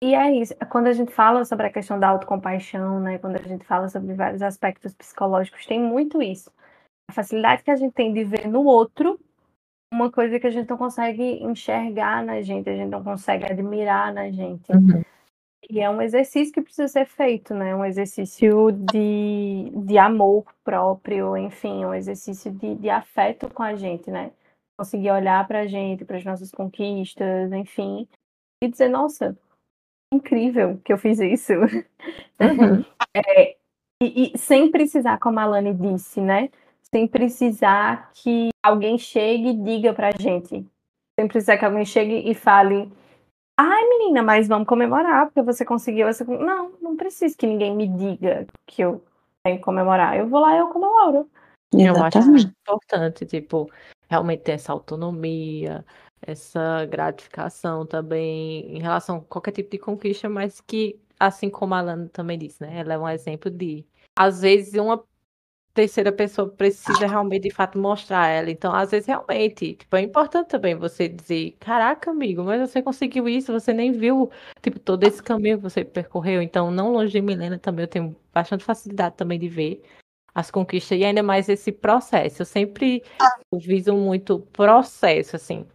E 0.01 0.15
é 0.15 0.31
isso. 0.31 0.55
Quando 0.69 0.88
a 0.88 0.93
gente 0.93 1.11
fala 1.11 1.43
sobre 1.43 1.67
a 1.67 1.71
questão 1.71 1.99
da 1.99 2.09
autocompaixão, 2.09 2.99
né? 2.99 3.17
Quando 3.17 3.35
a 3.35 3.41
gente 3.41 3.65
fala 3.65 3.89
sobre 3.89 4.13
vários 4.13 4.41
aspectos 4.41 4.93
psicológicos, 4.93 5.65
tem 5.65 5.79
muito 5.79 6.21
isso. 6.21 6.51
A 7.09 7.13
facilidade 7.13 7.63
que 7.63 7.71
a 7.71 7.75
gente 7.75 7.93
tem 7.93 8.13
de 8.13 8.23
ver 8.23 8.47
no 8.47 8.63
outro 8.63 9.19
uma 9.91 10.12
coisa 10.12 10.39
que 10.39 10.48
a 10.48 10.51
gente 10.51 10.69
não 10.69 10.77
consegue 10.77 11.43
enxergar 11.43 12.24
na 12.24 12.41
gente, 12.41 12.69
a 12.69 12.75
gente 12.75 12.89
não 12.89 13.03
consegue 13.03 13.46
admirar 13.46 14.13
na 14.13 14.29
gente. 14.29 14.72
Uhum. 14.72 15.03
E 15.69 15.79
é 15.79 15.89
um 15.89 16.01
exercício 16.01 16.53
que 16.53 16.62
precisa 16.62 16.88
ser 16.88 17.05
feito, 17.05 17.53
né? 17.53 17.75
Um 17.75 17.86
exercício 17.86 18.72
de, 18.72 19.72
de 19.86 19.98
amor 19.98 20.46
próprio, 20.63 21.38
enfim, 21.38 21.86
um 21.86 21.93
exercício 21.93 22.51
de, 22.51 22.75
de 22.75 22.89
afeto 22.89 23.50
com 23.53 23.62
a 23.62 23.75
gente, 23.75 24.10
né? 24.10 24.31
Conseguir 24.77 25.12
olhar 25.12 25.46
para 25.48 25.62
a 25.62 25.67
gente, 25.67 26.05
para 26.05 26.17
as 26.17 26.24
nossas 26.24 26.51
conquistas, 26.51 27.51
enfim, 27.51 28.08
e 28.63 28.67
dizer, 28.67 28.89
nossa, 28.89 29.38
incrível 30.13 30.79
que 30.84 30.91
eu 30.91 30.98
fiz 30.98 31.19
isso. 31.19 31.53
Uhum. 31.53 32.86
É, 33.12 33.58
e, 34.03 34.34
e, 34.36 34.38
sem 34.38 34.69
precisar, 34.69 35.17
como 35.17 35.39
a 35.39 35.43
Alane 35.43 35.74
disse, 35.74 36.22
né? 36.22 36.51
Sem 36.93 37.08
precisar 37.08 38.12
que 38.13 38.50
alguém 38.63 38.98
chegue 38.98 39.50
e 39.50 39.63
diga 39.63 39.93
pra 39.93 40.10
gente. 40.12 40.65
Sem 41.19 41.27
precisar 41.27 41.58
que 41.58 41.65
alguém 41.65 41.86
chegue 41.86 42.29
e 42.29 42.34
fale. 42.34 42.91
Ai, 43.60 43.89
menina, 43.89 44.24
mas 44.24 44.48
vamos 44.48 44.67
comemorar, 44.67 45.27
porque 45.27 45.41
você 45.41 45.63
conseguiu 45.65 46.08
essa. 46.08 46.25
Não, 46.25 46.72
não 46.81 46.96
preciso 46.98 47.38
que 47.38 47.46
ninguém 47.46 47.75
me 47.75 47.88
diga 47.88 48.48
que 48.65 48.81
eu 48.81 49.03
tenho 49.43 49.58
que 49.58 49.63
comemorar. 49.63 50.17
Eu 50.17 50.27
vou 50.27 50.39
lá 50.39 50.55
e 50.55 50.60
eu 50.60 50.69
comemoro. 50.69 51.29
Eu 51.74 51.96
acho 52.03 52.19
muito 52.31 52.51
importante, 52.62 53.25
tipo, 53.25 53.69
realmente 54.10 54.41
ter 54.43 54.53
essa 54.53 54.72
autonomia, 54.74 55.86
essa 56.22 56.86
gratificação 56.88 57.86
também 57.86 58.75
em 58.75 58.81
relação 58.81 59.17
a 59.17 59.22
qualquer 59.22 59.51
tipo 59.51 59.69
de 59.69 59.77
conquista, 59.77 60.27
mas 60.27 60.60
que, 60.62 61.00
assim 61.19 61.50
como 61.50 61.75
a 61.75 61.81
Lana 61.81 62.10
também 62.12 62.39
disse, 62.39 62.62
né? 62.63 62.79
Ela 62.79 62.96
é 62.96 62.98
um 62.98 63.08
exemplo 63.10 63.51
de. 63.51 63.86
Às 64.17 64.41
vezes, 64.41 64.74
uma 64.74 65.03
terceira 65.79 66.12
pessoa 66.12 66.50
precisa 66.50 67.07
realmente, 67.07 67.43
de 67.43 67.51
fato, 67.51 67.79
mostrar 67.79 68.27
ela. 68.27 68.51
Então, 68.51 68.75
às 68.75 68.91
vezes, 68.91 69.07
realmente, 69.07 69.75
tipo, 69.75 69.95
é 69.95 70.01
importante 70.01 70.50
também 70.50 70.75
você 70.75 71.07
dizer, 71.07 71.55
caraca, 71.57 72.12
amigo, 72.12 72.43
mas 72.43 72.59
você 72.59 72.81
conseguiu 72.81 73.29
isso, 73.29 73.53
você 73.53 73.71
nem 73.71 73.93
viu, 73.93 74.29
tipo, 74.62 74.77
todo 74.77 75.05
esse 75.05 75.24
caminho 75.24 75.55
que 75.55 75.63
você 75.63 75.86
percorreu. 75.86 76.41
Então, 76.41 76.69
não 76.69 76.91
longe 76.91 77.13
de 77.13 77.21
Milena 77.21 77.57
também, 77.57 77.83
eu 77.83 77.88
tenho 77.88 78.13
bastante 78.33 78.62
facilidade 78.62 79.15
também 79.15 79.39
de 79.39 79.48
ver 79.48 79.81
as 80.36 80.51
conquistas 80.51 81.00
e 81.00 81.05
ainda 81.05 81.24
mais 81.24 81.48
esse 81.48 81.71
processo. 81.71 82.41
Eu 82.41 82.45
sempre 82.45 83.01
viso 83.53 83.95
muito 83.95 84.39
processo, 84.51 85.38
assim. 85.38 85.65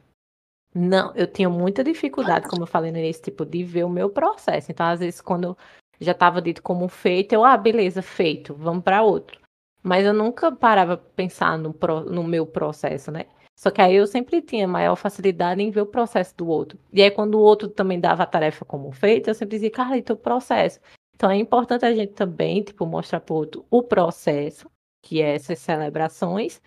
Não, 0.75 1.15
eu 1.15 1.27
tinha 1.27 1.49
muita 1.49 1.83
dificuldade, 1.83 2.47
como 2.47 2.65
eu 2.65 2.67
falei 2.67 2.91
início, 2.91 3.23
tipo, 3.23 3.47
de 3.47 3.65
ver 3.65 3.85
o 3.85 3.89
meu 3.89 4.11
processo. 4.11 4.71
Então, 4.71 4.85
às 4.85 5.01
vezes, 5.01 5.23
quando 5.23 5.57
já 5.99 6.13
estava 6.13 6.43
dito 6.43 6.63
como 6.63 6.89
feito, 6.89 7.33
eu, 7.33 7.43
ah, 7.43 7.57
beleza, 7.57 8.03
feito, 8.03 8.53
vamos 8.55 8.85
para 8.85 9.03
outro. 9.03 9.44
Mas 9.85 10.07
eu 10.07 10.15
nunca 10.15 10.51
parava 10.51 10.97
pra 10.97 11.11
pensar 11.15 11.59
no, 11.59 11.75
pro, 11.75 12.01
no 12.01 12.25
meu 12.25 12.47
processo, 12.47 13.13
né? 13.13 13.27
Só 13.55 13.71
que 13.71 13.83
aí 13.83 13.95
eu 13.95 14.07
sempre 14.07 14.41
tinha 14.41 14.67
maior 14.67 14.97
facilidade 14.97 15.63
em 15.63 15.71
ver 15.71 15.83
o 15.83 15.87
processo 15.87 16.35
do 16.37 16.49
outro. 16.49 16.79
E 16.91 17.03
aí, 17.03 17.11
quando 17.11 17.35
o 17.35 17.43
outro 17.43 17.69
também 17.69 18.01
dava 18.01 18.23
a 18.23 18.27
tarefa 18.27 18.65
como 18.65 18.91
feita, 18.93 19.31
eu 19.31 19.35
sempre 19.35 19.57
dizia, 19.57 19.71
cara, 19.71 19.99
e 19.99 20.03
teu 20.03 20.17
processo? 20.17 20.81
Então, 21.15 21.31
é 21.31 21.37
importante 21.37 21.85
a 21.85 21.95
gente 21.95 22.15
também, 22.15 22.63
tipo, 22.63 22.87
mostrar 22.87 23.21
para 23.21 23.35
o 23.35 23.37
outro 23.37 23.67
o 23.71 23.83
processo, 23.83 24.69
que 25.03 25.21
é 25.21 25.35
essas 25.35 25.59
celebrações, 25.59 26.63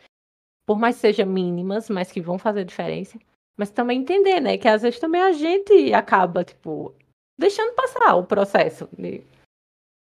por 0.66 0.78
mais 0.78 0.96
sejam 0.98 1.26
mínimas, 1.26 1.90
mas 1.90 2.12
que 2.12 2.22
vão 2.22 2.38
fazer 2.38 2.64
diferença. 2.64 3.18
Mas 3.58 3.72
também 3.72 4.00
entender, 4.00 4.40
né? 4.40 4.60
Que 4.60 4.68
às 4.68 4.84
vezes 4.84 5.00
também 5.00 5.22
a 5.22 5.32
gente 5.32 5.92
acaba, 5.92 6.44
tipo, 6.44 6.94
deixando 7.38 7.74
passar 7.74 8.16
o 8.16 8.24
processo. 8.24 8.88
De, 8.96 9.24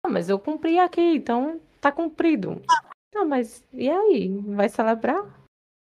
ah, 0.06 0.10
mas 0.10 0.30
eu 0.30 0.38
cumpri 0.38 0.78
aqui, 0.78 1.16
então 1.16 1.60
tá 1.82 1.92
cumprido. 1.92 2.62
Não, 3.14 3.26
mas 3.26 3.66
e 3.74 3.90
aí? 3.90 4.30
Vai 4.48 4.70
celebrar? 4.70 5.24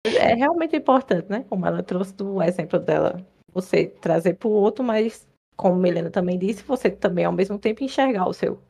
É 0.05 0.35
realmente 0.35 0.77
importante, 0.77 1.29
né? 1.29 1.45
Como 1.49 1.67
ela 1.67 1.83
trouxe 1.83 2.15
do 2.15 2.43
exemplo 2.43 2.79
dela. 2.79 3.25
Você 3.53 3.87
trazer 3.87 4.35
pro 4.35 4.49
outro, 4.49 4.85
mas, 4.85 5.29
como 5.57 5.77
Milena 5.77 6.11
também 6.11 6.39
disse, 6.39 6.63
você 6.63 6.91
também 6.91 7.25
ao 7.25 7.33
mesmo 7.33 7.59
tempo 7.59 7.83
enxergar 7.83 8.29
o 8.29 8.33
seu. 8.33 8.61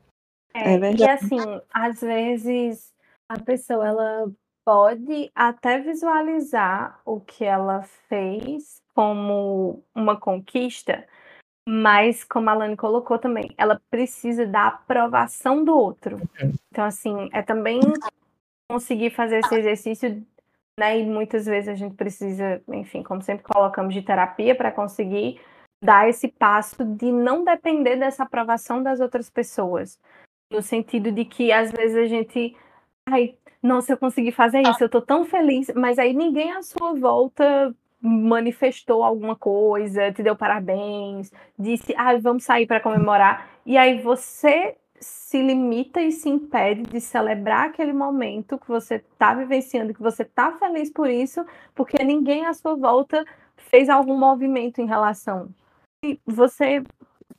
É, 0.55 0.75
é 0.75 0.95
e 0.95 1.09
assim, 1.09 1.41
às 1.73 2.01
vezes 2.01 2.95
a 3.29 3.39
pessoa 3.39 3.87
ela 3.87 4.33
pode 4.65 5.31
até 5.35 5.79
visualizar 5.79 7.01
o 7.05 7.21
que 7.21 7.45
ela 7.45 7.83
fez 8.09 8.81
como 8.95 9.83
uma 9.95 10.19
conquista, 10.19 11.07
mas 11.69 12.25
como 12.25 12.49
a 12.49 12.55
Lani 12.55 12.77
colocou 12.77 13.19
também, 13.19 13.51
ela 13.59 13.81
precisa 13.91 14.47
da 14.47 14.69
aprovação 14.69 15.63
do 15.63 15.77
outro. 15.77 16.17
Uhum. 16.41 16.55
Então, 16.73 16.85
assim, 16.85 17.29
é 17.33 17.43
também 17.43 17.81
conseguir 18.69 19.11
fazer 19.11 19.39
esse 19.39 19.55
exercício, 19.55 20.27
né? 20.79 20.99
E 20.99 21.07
muitas 21.07 21.47
vezes 21.47 21.69
a 21.69 21.75
gente 21.75 21.95
precisa, 21.95 22.63
enfim, 22.69 23.03
como 23.03 23.23
sempre 23.23 23.45
colocamos, 23.45 23.95
de 23.95 24.03
terapia 24.03 24.55
para 24.55 24.73
conseguir 24.73 25.41
dar 25.83 26.09
esse 26.09 26.29
passo 26.29 26.85
de 26.85 27.13
não 27.13 27.45
depender 27.45 27.97
dessa 27.97 28.25
aprovação 28.25 28.83
das 28.83 29.01
outras 29.01 29.31
pessoas. 29.31 29.99
No 30.51 30.63
sentido 30.63 31.11
de 31.13 31.25
que 31.25 31.53
às 31.53 31.71
vezes 31.73 31.97
a 31.97 32.07
gente. 32.07 32.57
Ai, 33.09 33.37
nossa, 33.63 33.93
eu 33.93 33.99
consegui 33.99 34.33
fazer 34.33 34.63
isso, 34.63 34.83
eu 34.83 34.89
tô 34.89 35.01
tão 35.01 35.25
feliz, 35.25 35.71
mas 35.75 35.99
aí 35.99 36.13
ninguém 36.13 36.53
à 36.53 36.63
sua 36.63 36.95
volta 36.95 37.75
manifestou 38.01 39.03
alguma 39.03 39.35
coisa, 39.35 40.13
te 40.13 40.23
deu 40.23 40.37
parabéns, 40.37 41.33
disse, 41.59 41.95
ah, 41.97 42.17
vamos 42.19 42.45
sair 42.45 42.67
para 42.67 42.81
comemorar, 42.81 43.49
e 43.65 43.77
aí 43.77 44.01
você 44.01 44.77
se 45.01 45.43
limita 45.43 46.01
e 46.01 46.13
se 46.13 46.29
impede 46.29 46.83
de 46.83 47.01
celebrar 47.01 47.69
aquele 47.69 47.93
momento 47.93 48.59
que 48.59 48.69
você 48.69 48.97
está 48.97 49.35
vivenciando, 49.35 49.95
que 49.95 50.03
você 50.03 50.23
está 50.23 50.53
feliz 50.53 50.91
por 50.91 51.09
isso, 51.09 51.45
porque 51.75 52.03
ninguém 52.03 52.47
à 52.47 52.55
sua 52.55 52.75
volta 52.75 53.25
fez 53.57 53.89
algum 53.89 54.17
movimento 54.17 54.81
em 54.81 54.87
relação. 54.87 55.49
E 56.05 56.21
você 56.27 56.83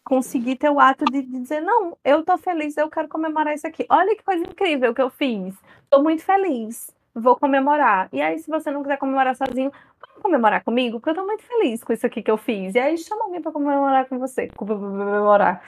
conseguir 0.04 0.56
ter 0.56 0.70
o 0.70 0.80
ato 0.80 1.06
de, 1.06 1.22
de 1.22 1.40
dizer, 1.40 1.62
não, 1.62 1.98
eu 2.04 2.24
tô 2.24 2.38
feliz, 2.38 2.78
eu 2.78 2.90
quero 2.90 3.10
comemorar 3.10 3.54
isso 3.54 3.68
aqui. 3.68 3.86
Olha 3.90 4.16
que 4.16 4.24
coisa 4.24 4.44
incrível 4.44 4.94
que 4.94 5.02
eu 5.02 5.10
fiz. 5.10 5.56
Tô 5.90 6.02
muito 6.02 6.24
feliz. 6.24 6.96
Vou 7.14 7.36
comemorar. 7.36 8.08
E 8.14 8.22
aí, 8.22 8.40
se 8.40 8.50
você 8.50 8.72
não 8.72 8.84
quiser 8.84 8.98
comemorar 8.98 9.36
sozinho, 9.36 9.72
vamos 10.00 10.22
comemorar 10.22 10.64
comigo? 10.64 11.00
Porque 11.00 11.10
eu 11.10 11.16
tô 11.16 11.26
muito 11.26 11.44
feliz 11.44 11.84
com 11.84 11.92
isso 11.92 12.06
aqui 12.06 12.22
que 12.22 12.32
eu 12.32 12.38
fiz. 12.38 12.76
E 12.76 12.80
aí, 12.80 12.98
chama 12.98 13.26
alguém 13.26 13.42
pra 13.42 13.52
comemorar 13.52 14.08
com 14.08 14.20
você. 14.20 14.48
Comemorar. 14.50 15.62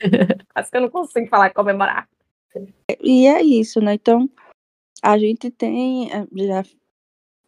Acho 0.54 0.70
que 0.70 0.76
eu 0.76 0.82
não 0.82 0.90
consigo 0.90 1.28
falar 1.28 1.50
comemorar. 1.50 2.08
E 3.00 3.26
é 3.26 3.42
isso, 3.42 3.80
né? 3.80 3.94
Então, 3.94 4.28
a 5.02 5.18
gente 5.18 5.50
tem 5.50 6.12
eh, 6.12 6.26
já 6.34 6.64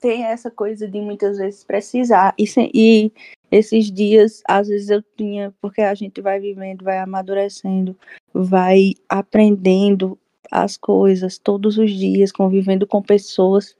tem 0.02 0.24
essa 0.24 0.50
coisa 0.50 0.88
de 0.88 1.00
muitas 1.00 1.38
vezes 1.38 1.64
precisar. 1.64 2.34
E, 2.36 2.44
e 2.74 3.12
esses 3.50 3.90
dias, 3.90 4.42
às 4.48 4.66
vezes 4.66 4.90
eu 4.90 5.00
tinha, 5.16 5.54
porque 5.60 5.80
a 5.80 5.94
gente 5.94 6.20
vai 6.20 6.40
vivendo, 6.40 6.84
vai 6.84 6.98
amadurecendo, 6.98 7.96
vai 8.34 8.94
aprendendo 9.08 10.18
as 10.50 10.76
coisas 10.76 11.38
todos 11.38 11.78
os 11.78 11.90
dias, 11.90 12.32
convivendo 12.32 12.86
com 12.86 13.00
pessoas, 13.00 13.76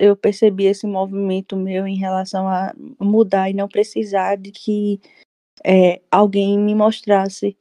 eu 0.00 0.16
percebi 0.16 0.64
esse 0.64 0.86
movimento 0.86 1.56
meu 1.56 1.86
em 1.86 1.96
relação 1.96 2.48
a 2.48 2.74
mudar 2.98 3.50
e 3.50 3.54
não 3.54 3.68
precisar 3.68 4.36
de 4.36 4.50
que 4.50 5.00
é, 5.64 6.00
alguém 6.10 6.58
me 6.58 6.74
mostrasse 6.74 7.56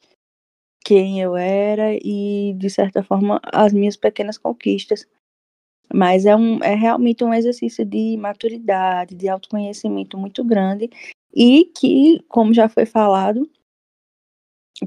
quem 0.87 1.19
eu 1.19 1.35
era 1.35 1.93
e, 2.01 2.53
de 2.57 2.69
certa 2.69 3.03
forma, 3.03 3.41
as 3.43 3.73
minhas 3.73 3.97
pequenas 3.97 4.37
conquistas. 4.37 5.05
Mas 5.93 6.25
é, 6.25 6.33
um, 6.33 6.63
é 6.63 6.75
realmente 6.75 7.25
um 7.25 7.33
exercício 7.33 7.85
de 7.85 8.15
maturidade, 8.15 9.13
de 9.13 9.27
autoconhecimento 9.27 10.17
muito 10.17 10.45
grande 10.45 10.89
e 11.35 11.65
que, 11.77 12.23
como 12.29 12.53
já 12.53 12.69
foi 12.69 12.85
falado, 12.85 13.49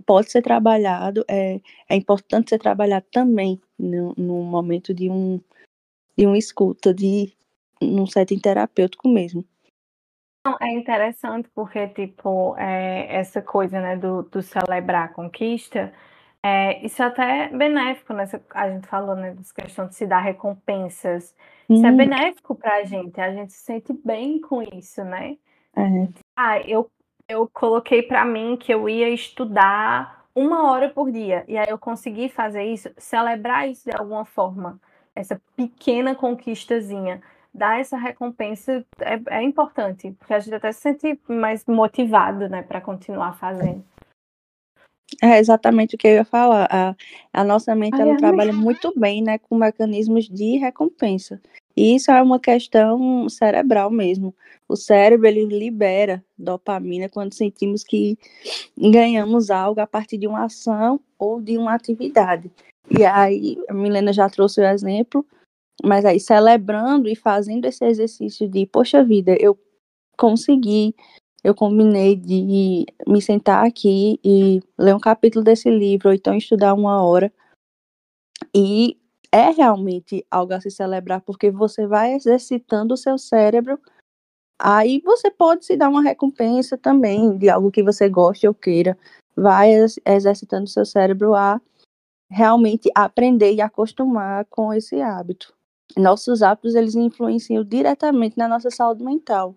pode 0.07 0.30
ser 0.30 0.40
trabalhado, 0.40 1.23
é, 1.28 1.61
é 1.87 1.97
importante 1.97 2.49
ser 2.49 2.59
trabalhado 2.59 3.04
também 3.12 3.61
no, 3.78 4.14
no 4.16 4.42
momento 4.42 4.95
de 4.95 5.11
um, 5.11 5.38
de 6.16 6.26
uma 6.26 6.38
escuta, 6.38 6.95
de 6.95 7.30
um 7.83 8.07
setting 8.07 8.38
terapêutico 8.38 9.07
mesmo. 9.07 9.45
É 10.61 10.73
interessante 10.73 11.50
porque, 11.54 11.87
tipo, 11.88 12.56
é, 12.56 13.14
essa 13.14 13.42
coisa, 13.42 13.78
né, 13.78 13.97
do, 13.97 14.23
do 14.23 14.40
celebrar 14.40 15.04
a 15.04 15.09
conquista, 15.09 15.92
é, 16.42 16.85
isso 16.85 17.02
é 17.02 17.06
até 17.06 17.49
benéfico, 17.49 18.14
né? 18.14 18.25
A 18.54 18.70
gente 18.70 18.87
falou, 18.87 19.14
né, 19.14 19.32
dessa 19.35 19.52
questão 19.52 19.87
de 19.87 19.94
se 19.94 20.06
dar 20.06 20.20
recompensas. 20.20 21.37
Isso 21.68 21.85
é 21.87 21.92
benéfico 21.92 22.54
para 22.54 22.76
a 22.76 22.85
gente, 22.85 23.20
a 23.20 23.32
gente 23.32 23.52
se 23.52 23.61
sente 23.61 23.92
bem 23.92 24.40
com 24.40 24.62
isso, 24.62 25.04
né? 25.04 25.37
É. 25.76 26.09
Ah, 26.35 26.59
eu, 26.61 26.90
eu 27.28 27.49
coloquei 27.52 28.02
para 28.02 28.25
mim 28.25 28.56
que 28.56 28.73
eu 28.73 28.88
ia 28.88 29.11
estudar 29.11 30.26
uma 30.35 30.70
hora 30.70 30.88
por 30.88 31.11
dia, 31.12 31.44
e 31.47 31.59
aí 31.59 31.68
eu 31.68 31.78
consegui 31.78 32.28
fazer 32.30 32.64
isso, 32.64 32.90
celebrar 32.97 33.68
isso 33.68 33.90
de 33.90 33.97
alguma 33.97 34.25
forma, 34.25 34.80
essa 35.14 35.40
pequena 35.54 36.14
conquistazinha 36.14 37.20
dar 37.52 37.80
essa 37.80 37.97
recompensa 37.97 38.85
é, 39.00 39.38
é 39.38 39.42
importante, 39.42 40.12
porque 40.19 40.33
a 40.33 40.40
gente 40.40 40.54
até 40.54 40.73
se 40.73 40.80
sente 40.80 41.19
mais 41.28 41.64
motivado, 41.66 42.49
né, 42.49 42.62
para 42.62 42.80
continuar 42.80 43.37
fazendo. 43.38 43.85
É 45.21 45.38
exatamente 45.38 45.97
o 45.97 45.99
que 45.99 46.07
eu 46.07 46.12
ia 46.12 46.25
falar. 46.25 46.69
A, 46.71 46.95
a 47.33 47.45
nossa 47.45 47.75
mente 47.75 48.00
Ai, 48.00 48.02
ela 48.02 48.16
trabalha 48.16 48.52
muito 48.52 48.92
bem, 48.97 49.23
né, 49.23 49.38
com 49.38 49.57
mecanismos 49.57 50.28
de 50.28 50.57
recompensa. 50.57 51.40
E 51.76 51.97
isso 51.97 52.11
é 52.11 52.23
uma 52.23 52.38
questão 52.38 53.28
cerebral 53.28 53.90
mesmo. 53.90 54.35
O 54.69 54.76
cérebro 54.76 55.26
ele 55.26 55.45
libera 55.47 56.23
dopamina 56.38 57.09
quando 57.09 57.35
sentimos 57.35 57.83
que 57.83 58.16
ganhamos 58.78 59.50
algo 59.50 59.80
a 59.80 59.87
partir 59.87 60.16
de 60.16 60.26
uma 60.26 60.45
ação 60.45 61.00
ou 61.19 61.40
de 61.40 61.59
uma 61.59 61.75
atividade. 61.75 62.50
E 62.90 63.04
aí, 63.04 63.57
a 63.69 63.75
Milena 63.75 64.12
já 64.12 64.28
trouxe 64.28 64.61
o 64.61 64.64
exemplo 64.64 65.25
mas 65.84 66.04
aí, 66.04 66.20
celebrando 66.20 67.08
e 67.08 67.16
fazendo 67.16 67.64
esse 67.66 67.84
exercício 67.84 68.49
de, 68.49 68.66
poxa 68.66 69.04
vida, 69.04 69.37
eu 69.40 69.58
consegui, 70.16 70.94
eu 71.42 71.54
combinei 71.54 72.16
de 72.16 72.84
me 73.06 73.22
sentar 73.22 73.66
aqui 73.66 74.20
e 74.25 74.60
ler 74.78 74.94
um 74.94 75.00
capítulo 75.00 75.44
desse 75.44 75.70
livro, 75.70 76.08
ou 76.08 76.14
então 76.14 76.34
estudar 76.34 76.75
uma 76.75 77.02
hora. 77.02 77.32
E 78.54 78.99
é 79.32 79.50
realmente 79.50 80.26
algo 80.30 80.52
a 80.52 80.60
se 80.60 80.70
celebrar, 80.70 81.20
porque 81.22 81.50
você 81.50 81.87
vai 81.87 82.14
exercitando 82.14 82.94
o 82.94 82.96
seu 82.96 83.16
cérebro. 83.16 83.78
Aí 84.58 85.00
você 85.04 85.30
pode 85.30 85.64
se 85.64 85.76
dar 85.76 85.88
uma 85.88 86.02
recompensa 86.02 86.76
também 86.76 87.38
de 87.38 87.49
algo 87.49 87.70
que 87.70 87.82
você 87.82 88.08
goste 88.08 88.46
ou 88.46 88.54
queira. 88.54 88.99
Vai 89.34 89.70
exercitando 90.04 90.64
o 90.64 90.68
seu 90.68 90.84
cérebro 90.84 91.34
a 91.34 91.60
realmente 92.28 92.90
aprender 92.94 93.54
e 93.54 93.60
acostumar 93.60 94.44
com 94.46 94.72
esse 94.75 95.00
hábito 95.00 95.54
nossos 95.97 96.42
hábitos 96.42 96.75
eles 96.75 96.94
influenciam 96.94 97.64
diretamente 97.64 98.37
na 98.37 98.49
nossa 98.49 98.70
saúde 98.70 99.02
mental. 99.02 99.56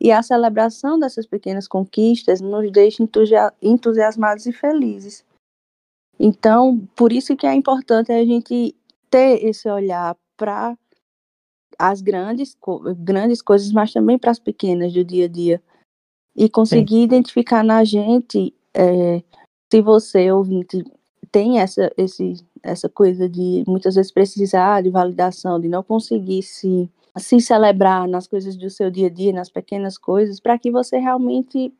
E 0.00 0.10
a 0.10 0.22
celebração 0.22 0.98
dessas 0.98 1.26
pequenas 1.26 1.68
conquistas 1.68 2.40
nos 2.40 2.70
deixa 2.72 3.04
entusiasmados 3.62 4.46
e 4.46 4.52
felizes. 4.52 5.24
Então, 6.18 6.78
por 6.96 7.12
isso 7.12 7.36
que 7.36 7.46
é 7.46 7.54
importante 7.54 8.12
a 8.12 8.24
gente 8.24 8.74
ter 9.10 9.44
esse 9.44 9.68
olhar 9.68 10.16
para 10.36 10.76
as 11.78 12.00
grandes, 12.00 12.56
grandes 12.98 13.42
coisas, 13.42 13.72
mas 13.72 13.92
também 13.92 14.18
para 14.18 14.30
as 14.30 14.38
pequenas 14.38 14.92
do 14.92 15.04
dia 15.04 15.26
a 15.26 15.28
dia. 15.28 15.62
E 16.34 16.48
conseguir 16.48 16.96
Sim. 16.96 17.02
identificar 17.02 17.62
na 17.62 17.84
gente, 17.84 18.54
é, 18.74 19.22
se 19.70 19.82
você, 19.82 20.30
ouvinte, 20.32 20.82
tem 21.30 21.60
essa, 21.60 21.92
esse, 21.96 22.34
essa 22.62 22.88
coisa 22.88 23.28
de 23.28 23.64
muitas 23.66 23.94
vezes 23.94 24.12
precisar 24.12 24.82
de 24.82 24.90
validação, 24.90 25.60
de 25.60 25.68
não 25.68 25.82
conseguir 25.82 26.42
se, 26.42 26.90
se 27.16 27.40
celebrar 27.40 28.06
nas 28.06 28.26
coisas 28.26 28.56
do 28.56 28.70
seu 28.70 28.90
dia 28.90 29.08
a 29.08 29.10
dia, 29.10 29.32
nas 29.32 29.50
pequenas 29.50 29.98
coisas, 29.98 30.40
para 30.40 30.58
que 30.58 30.70
você 30.70 30.98
realmente, 30.98 31.72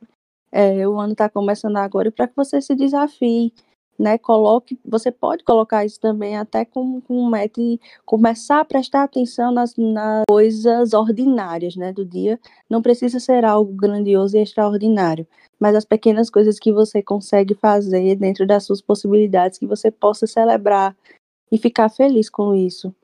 é, 0.50 0.86
o 0.86 0.98
ano 0.98 1.12
está 1.12 1.28
começando 1.28 1.76
agora, 1.76 2.10
para 2.10 2.28
que 2.28 2.36
você 2.36 2.60
se 2.60 2.74
desafie, 2.74 3.52
né, 3.98 4.18
coloque, 4.18 4.78
você 4.84 5.10
pode 5.10 5.44
colocar 5.44 5.84
isso 5.84 6.00
também 6.00 6.36
até 6.36 6.64
como, 6.64 7.00
como 7.02 7.30
meta 7.30 7.60
e 7.60 7.78
começar 8.04 8.60
a 8.60 8.64
prestar 8.64 9.04
atenção 9.04 9.52
nas, 9.52 9.74
nas 9.76 10.24
coisas 10.28 10.92
ordinárias, 10.92 11.76
né, 11.76 11.92
do 11.92 12.04
dia, 12.04 12.38
não 12.68 12.82
precisa 12.82 13.20
ser 13.20 13.44
algo 13.44 13.72
grandioso 13.72 14.36
e 14.36 14.42
extraordinário, 14.42 15.26
mas 15.58 15.74
as 15.76 15.84
pequenas 15.84 16.30
coisas 16.30 16.58
que 16.58 16.72
você 16.72 17.02
consegue 17.02 17.54
fazer 17.54 18.16
dentro 18.16 18.46
das 18.46 18.64
suas 18.64 18.80
possibilidades, 18.80 19.58
que 19.58 19.66
você 19.66 19.90
possa 19.90 20.26
celebrar 20.26 20.96
e 21.50 21.58
ficar 21.58 21.88
feliz 21.88 22.28
com 22.30 22.54
isso. 22.54 22.94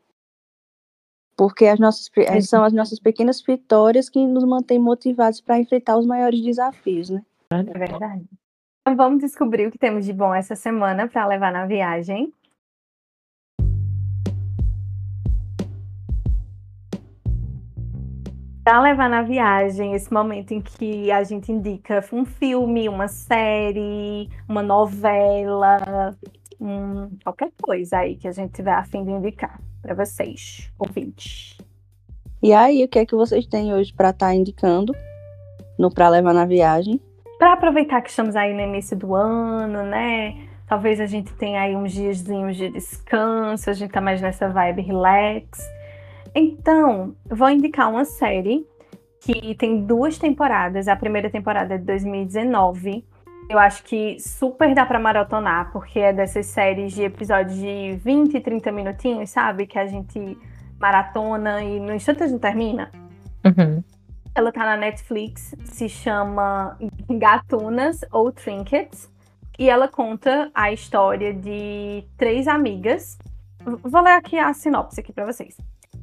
Porque 1.37 1.67
as 1.67 1.79
nossas, 1.79 2.11
é. 2.17 2.41
são 2.41 2.65
as 2.65 2.73
nossas 2.73 2.99
pequenas 2.99 3.41
vitórias 3.41 4.09
que 4.09 4.27
nos 4.27 4.43
mantêm 4.43 4.79
motivados 4.81 5.41
para 5.41 5.61
enfrentar 5.61 5.97
os 5.97 6.05
maiores 6.05 6.43
desafios, 6.43 7.11
né? 7.11 7.23
É 7.51 7.63
verdade. 7.63 8.27
Então 8.89 8.97
vamos 8.97 9.21
descobrir 9.21 9.67
o 9.67 9.71
que 9.71 9.77
temos 9.77 10.07
de 10.07 10.15
bom 10.15 10.35
essa 10.35 10.57
semana 10.57 11.07
para 11.07 11.27
levar 11.27 11.53
na 11.53 11.67
viagem. 11.67 12.33
Para 18.65 18.81
levar 18.81 19.11
na 19.11 19.21
viagem, 19.21 19.93
esse 19.93 20.11
momento 20.11 20.53
em 20.53 20.63
que 20.63 21.11
a 21.11 21.23
gente 21.23 21.53
indica 21.53 22.03
um 22.11 22.25
filme, 22.25 22.89
uma 22.89 23.09
série, 23.09 24.31
uma 24.49 24.63
novela, 24.63 26.17
um, 26.59 27.11
qualquer 27.23 27.53
coisa 27.61 27.99
aí 27.99 28.17
que 28.17 28.27
a 28.27 28.33
gente 28.33 28.55
tiver 28.55 28.73
a 28.73 28.85
fim 28.85 29.05
de 29.05 29.11
indicar 29.11 29.61
para 29.83 29.95
vocês, 29.95 30.73
ouvintes. 30.79 31.59
E 32.43 32.55
aí, 32.55 32.83
o 32.85 32.89
que 32.89 33.01
é 33.01 33.05
que 33.05 33.15
vocês 33.15 33.47
têm 33.47 33.75
hoje 33.75 33.93
para 33.93 34.09
estar 34.09 34.29
tá 34.29 34.35
indicando 34.35 34.95
no 35.79 35.91
para 35.91 36.09
levar 36.09 36.33
na 36.33 36.47
viagem? 36.47 36.99
Para 37.39 37.53
aproveitar 37.53 38.03
que 38.03 38.11
estamos 38.11 38.35
aí 38.35 38.53
no 38.53 38.61
início 38.61 38.97
do 38.97 39.15
ano, 39.15 39.85
né? 39.85 40.49
Talvez 40.67 41.01
a 41.01 41.07
gente 41.07 41.33
tenha 41.35 41.63
aí 41.63 41.75
uns 41.75 41.93
diazinhos 41.93 42.57
de 42.57 42.69
descanso, 42.69 43.71
a 43.71 43.73
gente 43.73 43.91
tá 43.91 44.01
mais 44.01 44.21
nessa 44.21 44.49
vibe 44.49 44.83
relax. 44.83 45.67
Então, 46.35 47.15
vou 47.25 47.49
indicar 47.49 47.89
uma 47.89 48.05
série 48.05 48.67
que 49.21 49.55
tem 49.55 49.85
duas 49.85 50.19
temporadas. 50.19 50.89
A 50.89 50.97
primeira 50.97 51.31
temporada 51.31 51.75
é 51.75 51.79
de 51.79 51.85
2019. 51.85 53.05
Eu 53.49 53.59
acho 53.59 53.83
que 53.83 54.19
super 54.21 54.75
dá 54.75 54.85
para 54.85 54.99
maratonar, 54.99 55.73
porque 55.73 55.99
é 55.99 56.13
dessas 56.13 56.47
séries 56.47 56.93
de 56.93 57.03
episódios 57.03 57.57
de 57.57 57.99
20, 58.05 58.39
30 58.41 58.71
minutinhos, 58.71 59.31
sabe? 59.31 59.67
Que 59.67 59.79
a 59.79 59.87
gente 59.87 60.37
maratona 60.79 61.63
e 61.63 61.81
no 61.81 61.95
instante 61.95 62.23
a 62.23 62.27
gente 62.27 62.41
termina. 62.41 62.91
Uhum. 63.45 63.83
Ela 64.35 64.53
tá 64.53 64.65
na 64.65 64.77
Netflix, 64.77 65.55
se 65.65 65.89
chama 65.89 66.77
Gatunas 67.09 68.01
ou 68.13 68.33
Trinkets. 68.33 69.11
E 69.59 69.69
ela 69.69 69.89
conta 69.89 70.51
a 70.55 70.73
história 70.73 71.35
de 71.35 72.05
três 72.17 72.47
amigas. 72.47 73.19
Vou 73.65 74.03
ler 74.03 74.13
aqui 74.13 74.39
a 74.39 74.53
sinopse 74.55 75.01
aqui 75.01 75.13
para 75.13 75.27
vocês. 75.27 75.57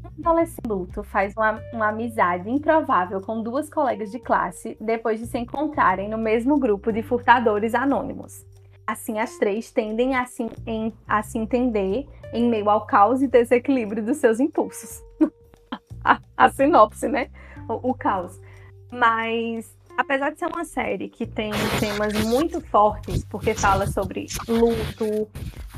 Um 0.03 0.29
adolescente 0.29 0.67
luto 0.67 1.03
faz 1.03 1.33
uma, 1.35 1.61
uma 1.71 1.87
amizade 1.89 2.49
improvável 2.49 3.21
com 3.21 3.41
duas 3.41 3.69
colegas 3.69 4.11
de 4.11 4.19
classe 4.19 4.77
depois 4.79 5.19
de 5.19 5.27
se 5.27 5.37
encontrarem 5.37 6.09
no 6.09 6.17
mesmo 6.17 6.59
grupo 6.59 6.91
de 6.91 7.01
furtadores 7.01 7.73
anônimos. 7.73 8.45
Assim, 8.85 9.19
as 9.19 9.37
três 9.37 9.71
tendem 9.71 10.15
a 10.15 10.25
se, 10.25 10.47
em, 10.65 10.93
a 11.07 11.23
se 11.23 11.37
entender 11.37 12.07
em 12.33 12.49
meio 12.49 12.69
ao 12.69 12.85
caos 12.85 13.21
e 13.21 13.27
desequilíbrio 13.27 14.03
dos 14.03 14.17
seus 14.17 14.39
impulsos. 14.39 15.01
a, 16.03 16.19
a 16.37 16.49
sinopse, 16.49 17.07
né? 17.07 17.29
o, 17.67 17.91
o 17.91 17.93
caos. 17.93 18.39
Mas 18.91 19.74
apesar 19.97 20.31
de 20.31 20.39
ser 20.39 20.47
uma 20.47 20.65
série 20.65 21.09
que 21.09 21.25
tem 21.25 21.51
temas 21.79 22.13
muito 22.25 22.61
fortes, 22.61 23.23
porque 23.25 23.53
fala 23.53 23.87
sobre 23.87 24.27
luto, 24.47 25.27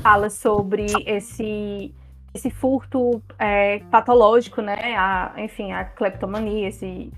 fala 0.02 0.30
sobre 0.30 0.86
esse 1.06 1.94
esse 2.34 2.50
furto 2.50 3.22
é, 3.38 3.80
patológico, 3.90 4.60
né? 4.60 4.94
A, 4.96 5.32
enfim, 5.38 5.72
a 5.72 5.84
cleptomania, 5.84 6.68
esse 6.68 7.10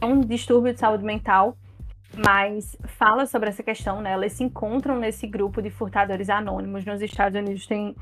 é 0.00 0.06
um 0.06 0.20
distúrbio 0.20 0.72
de 0.72 0.78
saúde 0.78 1.04
mental, 1.04 1.56
mas 2.16 2.76
fala 2.84 3.26
sobre 3.26 3.48
essa 3.48 3.62
questão, 3.62 4.00
né? 4.00 4.12
Elas 4.12 4.32
se 4.32 4.44
encontram 4.44 4.96
nesse 4.96 5.26
grupo 5.26 5.60
de 5.60 5.68
furtadores 5.68 6.30
anônimos 6.30 6.84
nos 6.84 7.02
Estados 7.02 7.38
Unidos 7.38 7.66
tem 7.66 7.94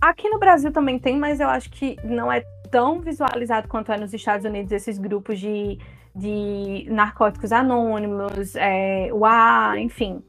Aqui 0.00 0.28
no 0.28 0.38
Brasil 0.38 0.72
também 0.72 0.98
tem, 0.98 1.18
mas 1.18 1.40
eu 1.40 1.48
acho 1.48 1.70
que 1.70 1.96
não 2.04 2.30
é 2.30 2.42
tão 2.70 3.00
visualizado 3.00 3.68
quanto 3.68 3.90
é 3.92 3.98
nos 3.98 4.14
Estados 4.14 4.46
Unidos 4.46 4.72
esses 4.72 4.98
grupos 4.98 5.38
de, 5.38 5.78
de 6.14 6.86
narcóticos 6.90 7.52
anônimos, 7.52 8.54
é, 8.56 9.10
UA, 9.12 9.80
enfim. 9.80 10.22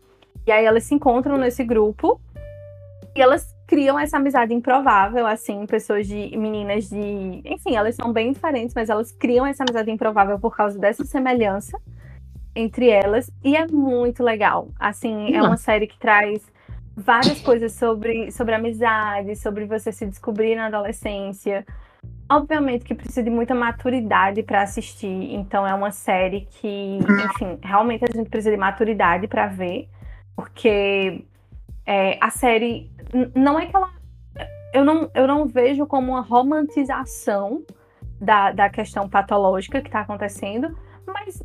E 0.46 0.52
aí 0.52 0.66
elas 0.66 0.84
se 0.84 0.96
encontram 0.96 1.38
nesse 1.38 1.64
grupo 1.64 2.20
e 3.16 3.22
elas 3.22 3.56
criam 3.68 3.98
essa 3.98 4.18
amizade 4.18 4.54
improvável, 4.54 5.26
assim, 5.26 5.66
pessoas 5.66 6.06
de 6.06 6.36
meninas 6.38 6.90
de, 6.90 7.42
enfim, 7.46 7.76
elas 7.76 7.96
são 7.96 8.12
bem 8.12 8.34
diferentes, 8.34 8.76
mas 8.76 8.90
elas 8.90 9.12
criam 9.12 9.46
essa 9.46 9.64
amizade 9.64 9.90
improvável 9.90 10.38
por 10.40 10.56
causa 10.56 10.78
dessa 10.78 11.06
semelhança 11.06 11.80
entre 12.56 12.90
elas 12.90 13.32
e 13.44 13.56
é 13.56 13.66
muito 13.68 14.24
legal. 14.24 14.70
Assim, 14.80 15.34
é 15.34 15.42
uma 15.42 15.58
série 15.58 15.88
que 15.88 15.98
traz 15.98 16.42
várias 16.96 17.40
coisas 17.42 17.74
sobre 17.74 18.32
sobre 18.32 18.54
amizade, 18.54 19.36
sobre 19.36 19.66
você 19.66 19.92
se 19.92 20.06
descobrir 20.06 20.56
na 20.56 20.68
adolescência. 20.68 21.66
Obviamente 22.32 22.86
que 22.86 22.96
precisa 22.96 23.22
de 23.22 23.30
muita 23.30 23.54
maturidade 23.54 24.42
para 24.42 24.62
assistir, 24.62 25.34
então 25.36 25.68
é 25.68 25.74
uma 25.74 25.92
série 25.92 26.48
que, 26.50 26.98
enfim, 26.98 27.60
realmente 27.62 28.06
a 28.06 28.08
gente 28.08 28.30
precisa 28.30 28.52
de 28.52 28.56
maturidade 28.56 29.28
para 29.28 29.48
ver, 29.48 29.90
porque 30.34 31.26
é, 31.86 32.18
a 32.22 32.30
série 32.30 32.90
não 33.36 33.60
é 33.60 33.66
que 33.66 33.76
ela. 33.76 33.92
Eu 34.74 34.86
não, 34.86 35.12
eu 35.14 35.28
não 35.28 35.46
vejo 35.46 35.86
como 35.86 36.14
uma 36.14 36.22
romantização 36.22 37.66
da, 38.22 38.54
da 38.54 38.70
questão 38.70 39.10
patológica 39.10 39.82
que 39.82 39.90
está 39.90 40.00
acontecendo, 40.00 40.74
mas 41.06 41.44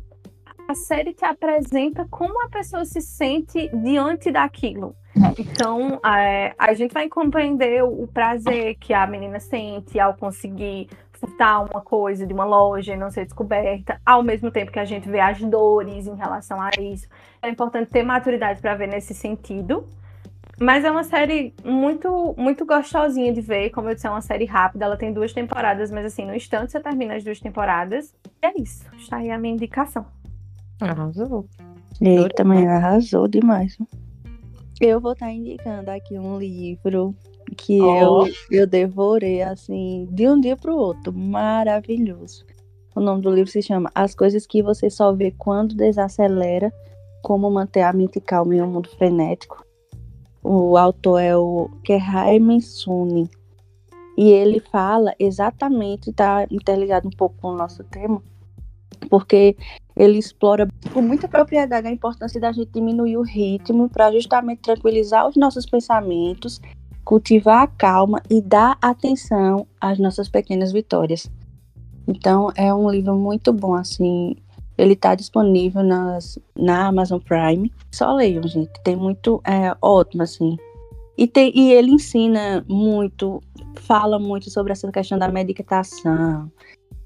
a 0.67 0.75
série 0.75 1.13
te 1.13 1.23
apresenta 1.23 2.05
como 2.09 2.43
a 2.43 2.49
pessoa 2.49 2.83
se 2.83 3.01
sente 3.01 3.69
diante 3.69 4.31
daquilo. 4.31 4.95
Então, 5.39 5.99
é, 6.05 6.53
a 6.57 6.73
gente 6.73 6.93
vai 6.93 7.07
compreender 7.07 7.83
o 7.83 8.07
prazer 8.07 8.75
que 8.75 8.93
a 8.93 9.07
menina 9.07 9.39
sente 9.39 9.99
ao 9.99 10.13
conseguir 10.13 10.89
furtar 11.13 11.61
uma 11.61 11.81
coisa 11.81 12.27
de 12.27 12.33
uma 12.33 12.45
loja 12.45 12.93
e 12.93 12.97
não 12.97 13.09
ser 13.09 13.25
descoberta, 13.25 13.99
ao 14.05 14.21
mesmo 14.21 14.51
tempo 14.51 14.71
que 14.71 14.79
a 14.79 14.85
gente 14.85 15.09
vê 15.09 15.19
as 15.19 15.39
dores 15.39 16.05
em 16.05 16.15
relação 16.15 16.61
a 16.61 16.69
isso. 16.79 17.07
É 17.41 17.49
importante 17.49 17.89
ter 17.89 18.03
maturidade 18.03 18.61
para 18.61 18.75
ver 18.75 18.87
nesse 18.87 19.13
sentido. 19.13 19.87
Mas 20.59 20.83
é 20.83 20.89
uma 20.89 21.03
série 21.03 21.53
muito, 21.63 22.33
muito 22.35 22.65
gostosinha 22.65 23.31
de 23.31 23.41
ver. 23.41 23.69
Como 23.69 23.89
eu 23.89 23.93
disse, 23.93 24.07
é 24.07 24.09
uma 24.09 24.21
série 24.21 24.45
rápida. 24.45 24.85
Ela 24.85 24.97
tem 24.97 25.13
duas 25.13 25.31
temporadas, 25.31 25.91
mas 25.91 26.05
assim, 26.05 26.25
no 26.25 26.33
instante 26.33 26.71
você 26.71 26.79
termina 26.79 27.15
as 27.15 27.23
duas 27.23 27.39
temporadas. 27.39 28.15
E 28.41 28.45
é 28.47 28.53
isso. 28.59 28.83
Está 28.97 29.17
aí 29.17 29.29
a 29.29 29.37
minha 29.37 29.53
indicação. 29.53 30.07
Arrasou. 30.79 31.47
Ele 31.99 32.29
também 32.29 32.67
arrasou 32.67 33.27
demais. 33.27 33.77
Eu 34.79 34.99
vou 35.01 35.13
estar 35.13 35.31
indicando 35.31 35.89
aqui 35.89 36.19
um 36.19 36.37
livro 36.37 37.15
que 37.57 37.81
Ó. 37.81 38.25
eu, 38.25 38.33
eu 38.51 38.67
devorei, 38.67 39.41
assim, 39.41 40.07
de 40.11 40.27
um 40.27 40.39
dia 40.39 40.55
para 40.55 40.73
o 40.73 40.77
outro. 40.77 41.11
Maravilhoso. 41.11 42.45
O 42.95 42.99
nome 42.99 43.21
do 43.21 43.31
livro 43.31 43.51
se 43.51 43.61
chama 43.61 43.91
As 43.95 44.13
Coisas 44.13 44.45
que 44.45 44.61
Você 44.61 44.89
Só 44.89 45.11
Vê 45.13 45.31
Quando 45.31 45.75
Desacelera. 45.75 46.71
Como 47.23 47.49
Manter 47.49 47.81
a 47.81 47.93
Mente 47.93 48.21
Calma 48.21 48.55
em 48.55 48.61
um 48.61 48.67
Mundo 48.67 48.89
Frenético. 48.89 49.65
O 50.43 50.77
autor 50.77 51.19
é 51.19 51.35
o 51.35 51.69
Kerhaim 51.83 52.61
Suni. 52.61 53.29
E 54.17 54.31
ele 54.31 54.59
fala 54.59 55.13
exatamente, 55.19 56.11
tá 56.11 56.47
interligado 56.49 57.07
um 57.07 57.11
pouco 57.11 57.35
com 57.39 57.49
o 57.49 57.55
nosso 57.55 57.83
tema, 57.83 58.21
porque 59.11 59.55
ele 59.97 60.19
explora 60.19 60.67
com 60.93 61.01
muita 61.01 61.27
propriedade 61.27 61.87
a 61.87 61.91
importância 61.91 62.39
da 62.39 62.51
gente 62.51 62.69
diminuir 62.71 63.17
o 63.17 63.23
ritmo 63.23 63.89
para 63.89 64.11
justamente 64.11 64.61
tranquilizar 64.61 65.27
os 65.27 65.35
nossos 65.35 65.65
pensamentos, 65.65 66.61
cultivar 67.03 67.63
a 67.63 67.67
calma 67.67 68.21
e 68.29 68.39
dar 68.39 68.77
atenção 68.81 69.65
às 69.81 69.97
nossas 69.97 70.29
pequenas 70.29 70.71
vitórias. 70.71 71.29
Então 72.07 72.51
é 72.55 72.73
um 72.73 72.89
livro 72.89 73.15
muito 73.15 73.51
bom, 73.51 73.73
assim. 73.73 74.35
Ele 74.77 74.93
está 74.93 75.15
disponível 75.15 75.81
nas, 75.81 76.37
na 76.55 76.87
Amazon 76.87 77.19
Prime. 77.19 77.73
Só 77.91 78.13
leiam, 78.13 78.47
gente. 78.47 78.71
Tem 78.83 78.95
muito. 78.95 79.41
É 79.43 79.75
ótimo, 79.81 80.21
assim. 80.21 80.55
E, 81.17 81.25
tem, 81.25 81.51
e 81.55 81.73
ele 81.73 81.89
ensina 81.89 82.63
muito, 82.69 83.41
fala 83.73 84.19
muito 84.19 84.51
sobre 84.51 84.71
essa 84.71 84.91
questão 84.91 85.17
da 85.17 85.27
meditação, 85.27 86.51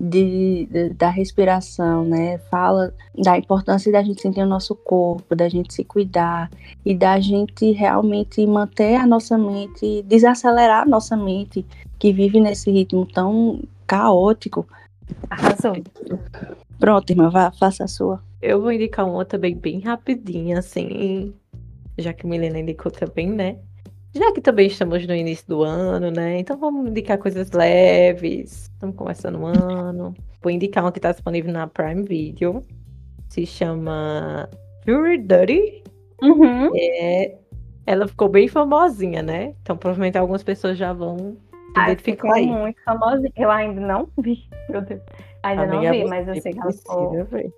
de, 0.01 0.65
de- 0.71 0.89
da 0.95 1.09
respiração, 1.09 2.03
né? 2.03 2.39
Fala 2.49 2.91
da 3.15 3.37
importância 3.37 3.91
da 3.91 4.01
gente 4.01 4.21
sentir 4.21 4.41
o 4.41 4.47
nosso 4.47 4.75
corpo, 4.75 5.35
da 5.35 5.47
gente 5.47 5.73
se 5.73 5.83
cuidar 5.83 6.49
e 6.83 6.95
da 6.95 7.19
gente 7.19 7.71
realmente 7.71 8.45
manter 8.47 8.95
a 8.95 9.05
nossa 9.05 9.37
mente, 9.37 10.01
desacelerar 10.03 10.81
a 10.83 10.89
nossa 10.89 11.15
mente, 11.15 11.63
que 11.99 12.11
vive 12.11 12.39
nesse 12.39 12.71
ritmo 12.71 13.05
tão 13.05 13.61
caótico. 13.85 14.67
Arrasou. 15.29 15.75
Pronto, 16.79 17.09
irmã, 17.11 17.29
vá, 17.29 17.51
faça 17.51 17.83
a 17.83 17.87
sua. 17.87 18.23
Eu 18.41 18.59
vou 18.59 18.71
indicar 18.71 19.07
uma 19.07 19.23
também 19.23 19.55
bem 19.55 19.81
rapidinha, 19.81 20.57
assim, 20.57 21.31
já 21.95 22.11
que 22.11 22.25
Milena 22.25 22.57
indicou 22.59 22.91
também, 22.91 23.29
né? 23.29 23.57
Já 24.13 24.31
que 24.33 24.41
também 24.41 24.67
estamos 24.67 25.05
no 25.07 25.15
início 25.15 25.47
do 25.47 25.63
ano, 25.63 26.11
né? 26.11 26.39
Então 26.39 26.57
vamos 26.57 26.89
indicar 26.89 27.17
coisas 27.17 27.51
leves. 27.51 28.63
Estamos 28.73 28.95
começando 28.95 29.39
o 29.39 29.45
ano. 29.45 30.13
Vou 30.41 30.51
indicar 30.51 30.83
uma 30.83 30.91
que 30.91 30.99
está 30.99 31.11
disponível 31.11 31.51
na 31.53 31.65
Prime 31.67 32.03
Video. 32.03 32.61
Se 33.29 33.45
chama 33.45 34.49
Fury 34.83 35.17
Dirty. 35.19 35.83
Uhum. 36.21 36.71
É... 36.75 37.37
Ela 37.85 38.07
ficou 38.07 38.27
bem 38.27 38.47
famosinha, 38.47 39.21
né? 39.23 39.55
Então 39.61 39.77
provavelmente 39.77 40.17
algumas 40.17 40.43
pessoas 40.43 40.77
já 40.77 40.91
vão 40.91 41.17
se 41.17 41.37
Ai, 41.77 41.85
identificar 41.91 42.27
ficou 42.27 42.31
aí. 42.33 42.47
muito 42.47 42.83
famosa. 42.83 43.29
Eu 43.35 43.49
ainda 43.49 43.79
não 43.79 44.09
vi. 44.19 44.43
Meu 44.69 44.81
Deus. 44.81 45.01
Ainda 45.43 45.65
não 45.67 45.81
vi, 45.89 46.03
mas 46.05 46.27
eu 46.27 46.41
sei 46.41 46.51
que 46.51 46.59
ela 46.59 46.71
ficou, 46.71 47.25
ver. 47.25 47.51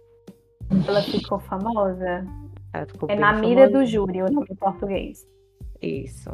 ela 0.88 1.02
ficou 1.02 1.40
famosa. 1.40 2.26
Ela 2.74 2.86
ficou 2.86 3.10
É 3.10 3.16
na 3.16 3.34
mira 3.34 3.68
do 3.68 3.74
famosinha. 3.74 3.86
júri, 3.88 4.22
o 4.22 4.32
nome 4.32 4.48
em 4.52 4.56
português. 4.56 5.28
Isso. 5.86 6.32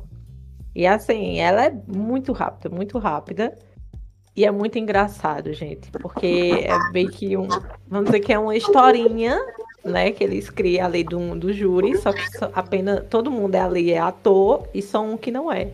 E 0.75 0.85
assim, 0.85 1.39
ela 1.39 1.65
é 1.65 1.73
muito 1.87 2.31
rápida, 2.31 2.73
muito 2.73 2.97
rápida. 2.97 3.57
E 4.35 4.45
é 4.45 4.51
muito 4.51 4.77
engraçado, 4.79 5.51
gente. 5.53 5.91
Porque 5.91 6.63
é 6.65 6.91
bem 6.93 7.09
que 7.09 7.35
um. 7.35 7.47
Vamos 7.87 8.05
dizer 8.05 8.19
que 8.21 8.31
é 8.31 8.39
uma 8.39 8.55
historinha, 8.55 9.37
né? 9.83 10.11
Que 10.11 10.23
eles 10.23 10.49
criam 10.49 10.85
ali 10.85 11.03
do, 11.03 11.35
do 11.37 11.51
júri, 11.51 11.97
só 11.97 12.13
que 12.13 12.25
só- 12.37 12.49
apenas 12.53 13.05
todo 13.09 13.29
mundo 13.31 13.55
é 13.55 13.59
ali 13.61 13.91
é 13.91 13.99
ator 13.99 14.67
e 14.73 14.81
só 14.81 15.01
um 15.01 15.17
que 15.17 15.31
não 15.31 15.51
é. 15.51 15.71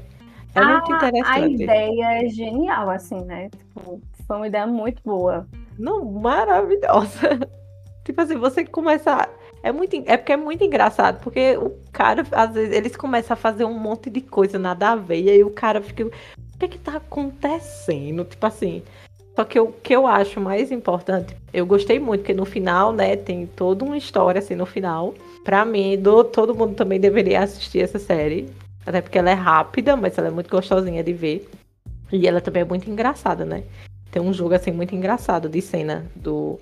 É 0.55 0.63
muito 0.63 0.91
Ah, 0.93 1.05
A 1.05 1.07
interessante. 1.09 1.63
ideia 1.63 2.23
é 2.23 2.29
genial, 2.29 2.89
assim, 2.89 3.21
né? 3.25 3.49
Tipo, 3.49 4.01
foi 4.25 4.37
uma 4.37 4.47
ideia 4.47 4.65
muito 4.65 5.01
boa. 5.05 5.45
Não, 5.77 6.05
maravilhosa. 6.05 7.37
Tipo 8.05 8.21
assim, 8.21 8.37
você 8.37 8.63
começa. 8.65 9.27
É, 9.65 9.71
muito, 9.71 9.95
é 10.05 10.15
porque 10.15 10.31
é 10.31 10.37
muito 10.37 10.63
engraçado, 10.63 11.19
porque 11.23 11.57
o 11.57 11.71
cara, 11.91 12.23
às 12.33 12.53
vezes, 12.53 12.71
eles 12.71 12.95
começam 12.95 13.33
a 13.33 13.35
fazer 13.35 13.65
um 13.65 13.73
monte 13.73 14.11
de 14.11 14.21
coisa 14.21 14.59
nada 14.59 14.89
a 14.91 14.95
ver, 14.95 15.23
e 15.23 15.29
aí 15.31 15.43
o 15.43 15.49
cara 15.49 15.81
fica. 15.81 16.05
O 16.05 16.11
que 16.59 16.67
que 16.67 16.77
tá 16.77 16.97
acontecendo? 16.97 18.23
Tipo 18.25 18.45
assim. 18.45 18.83
Só 19.35 19.43
que 19.43 19.59
o 19.59 19.71
que 19.71 19.95
eu 19.95 20.05
acho 20.05 20.39
mais 20.39 20.71
importante, 20.71 21.35
eu 21.51 21.65
gostei 21.65 21.97
muito, 21.97 22.19
porque 22.21 22.33
no 22.35 22.45
final, 22.45 22.93
né, 22.93 23.15
tem 23.15 23.47
toda 23.47 23.83
uma 23.83 23.97
história 23.97 24.37
assim 24.37 24.53
no 24.53 24.67
final. 24.67 25.15
Pra 25.43 25.65
mim, 25.65 25.97
do- 25.97 26.23
todo 26.23 26.53
mundo 26.53 26.75
também 26.75 26.99
deveria 26.99 27.41
assistir 27.41 27.79
essa 27.81 27.97
série. 27.97 28.47
Até 28.85 29.01
porque 29.01 29.17
ela 29.17 29.31
é 29.31 29.33
rápida, 29.33 29.97
mas 29.97 30.15
ela 30.15 30.27
é 30.27 30.31
muito 30.31 30.47
gostosinha 30.47 31.03
de 31.03 31.11
ver. 31.11 31.49
E 32.11 32.27
ela 32.27 32.39
também 32.39 32.61
é 32.61 32.65
muito 32.65 32.87
engraçada, 32.87 33.43
né? 33.43 33.63
Tem 34.11 34.21
um 34.21 34.31
jogo 34.31 34.53
assim 34.53 34.71
muito 34.71 34.93
engraçado 34.93 35.49
de 35.49 35.59
cena 35.59 36.05
do, 36.15 36.59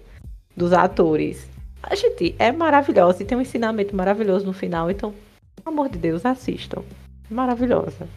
dos 0.56 0.72
atores. 0.72 1.52
A 1.84 1.96
gente 1.96 2.36
é 2.40 2.52
maravilhosa 2.52 3.22
e 3.22 3.26
tem 3.26 3.38
um 3.38 3.42
ensinamento 3.42 3.96
maravilhoso 3.96 4.46
no 4.46 4.54
final, 4.54 4.90
então, 4.90 5.14
pelo 5.56 5.76
amor 5.76 5.90
de 5.90 5.98
Deus, 5.98 6.26
assistam. 6.26 6.82
Maravilhosa. 7.30 8.08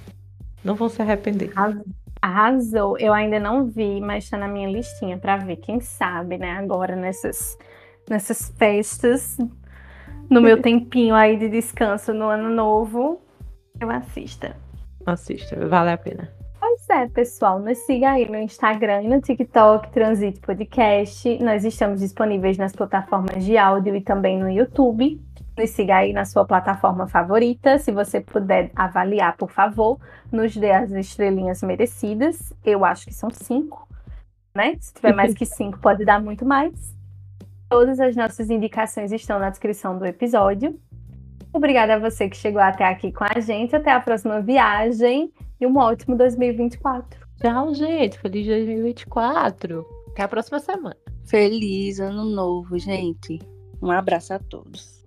Não 0.65 0.75
vão 0.75 0.89
se 0.89 1.03
arrepender. 1.03 1.53
Arras- 1.57 1.85
Arrasou. 2.23 2.99
Eu 2.99 3.13
ainda 3.13 3.39
não 3.39 3.67
vi, 3.67 4.01
mas 4.01 4.29
tá 4.29 4.37
na 4.37 4.49
minha 4.49 4.69
listinha 4.69 5.19
pra 5.19 5.37
ver. 5.37 5.57
Quem 5.57 5.81
sabe, 5.81 6.39
né? 6.39 6.53
Agora 6.53 6.97
nessas, 6.97 7.57
nessas 8.09 8.49
festas, 8.57 9.37
no 10.31 10.41
meu 10.41 10.57
tempinho 10.63 11.15
aí 11.15 11.37
de 11.37 11.49
descanso 11.49 12.13
no 12.15 12.25
ano 12.25 12.49
novo, 12.51 13.21
eu 13.81 13.91
assista. 13.91 14.57
Assista, 15.05 15.55
vale 15.69 15.91
a 15.91 15.99
pena. 15.99 16.29
Pois 16.87 17.01
é, 17.01 17.09
pessoal, 17.09 17.59
nos 17.59 17.79
siga 17.79 18.13
aí 18.13 18.31
no 18.31 18.37
Instagram 18.37 19.03
e 19.03 19.09
no 19.09 19.21
TikTok, 19.21 19.91
Transite 19.91 20.39
Podcast. 20.39 21.37
Nós 21.43 21.65
estamos 21.65 21.99
disponíveis 21.99 22.57
nas 22.57 22.73
plataformas 22.73 23.45
de 23.45 23.59
áudio 23.59 23.97
e 23.97 24.01
também 24.01 24.39
no 24.39 24.49
YouTube. 24.49 25.21
Nos 25.59 25.71
siga 25.71 25.97
aí 25.97 26.13
na 26.13 26.25
sua 26.25 26.45
plataforma 26.45 27.09
favorita. 27.09 27.77
Se 27.79 27.91
você 27.91 28.21
puder 28.21 28.71
avaliar, 28.77 29.37
por 29.37 29.51
favor, 29.51 29.99
nos 30.31 30.57
dê 30.57 30.71
as 30.71 30.93
estrelinhas 30.93 31.61
merecidas. 31.61 32.53
Eu 32.65 32.85
acho 32.85 33.07
que 33.07 33.15
são 33.15 33.31
cinco, 33.31 33.89
né? 34.55 34.77
Se 34.79 34.95
tiver 34.95 35.13
mais 35.13 35.35
que 35.35 35.45
cinco, 35.45 35.81
pode 35.81 36.05
dar 36.05 36.23
muito 36.23 36.47
mais. 36.47 36.95
Todas 37.69 37.99
as 37.99 38.15
nossas 38.15 38.49
indicações 38.49 39.11
estão 39.11 39.41
na 39.41 39.51
descrição 39.51 39.99
do 39.99 40.07
episódio. 40.07 40.79
Obrigada 41.53 41.95
a 41.95 41.99
você 41.99 42.29
que 42.29 42.37
chegou 42.37 42.63
até 42.63 42.85
aqui 42.85 43.11
com 43.11 43.25
a 43.25 43.41
gente. 43.41 43.75
Até 43.75 43.91
a 43.91 43.99
próxima 43.99 44.41
viagem. 44.41 45.33
E 45.61 45.67
um 45.67 45.77
ótimo 45.77 46.17
2024. 46.17 47.27
Tchau, 47.41 47.75
gente. 47.75 48.19
Feliz 48.19 48.47
2024. 48.47 49.87
Até 50.09 50.23
a 50.23 50.29
próxima 50.29 50.59
semana. 50.59 50.97
Feliz 51.27 52.01
ano 52.01 52.25
novo, 52.25 52.79
gente. 52.79 53.39
Um 53.83 53.91
abraço 53.91 54.33
a 54.33 54.39
todos. 54.39 55.05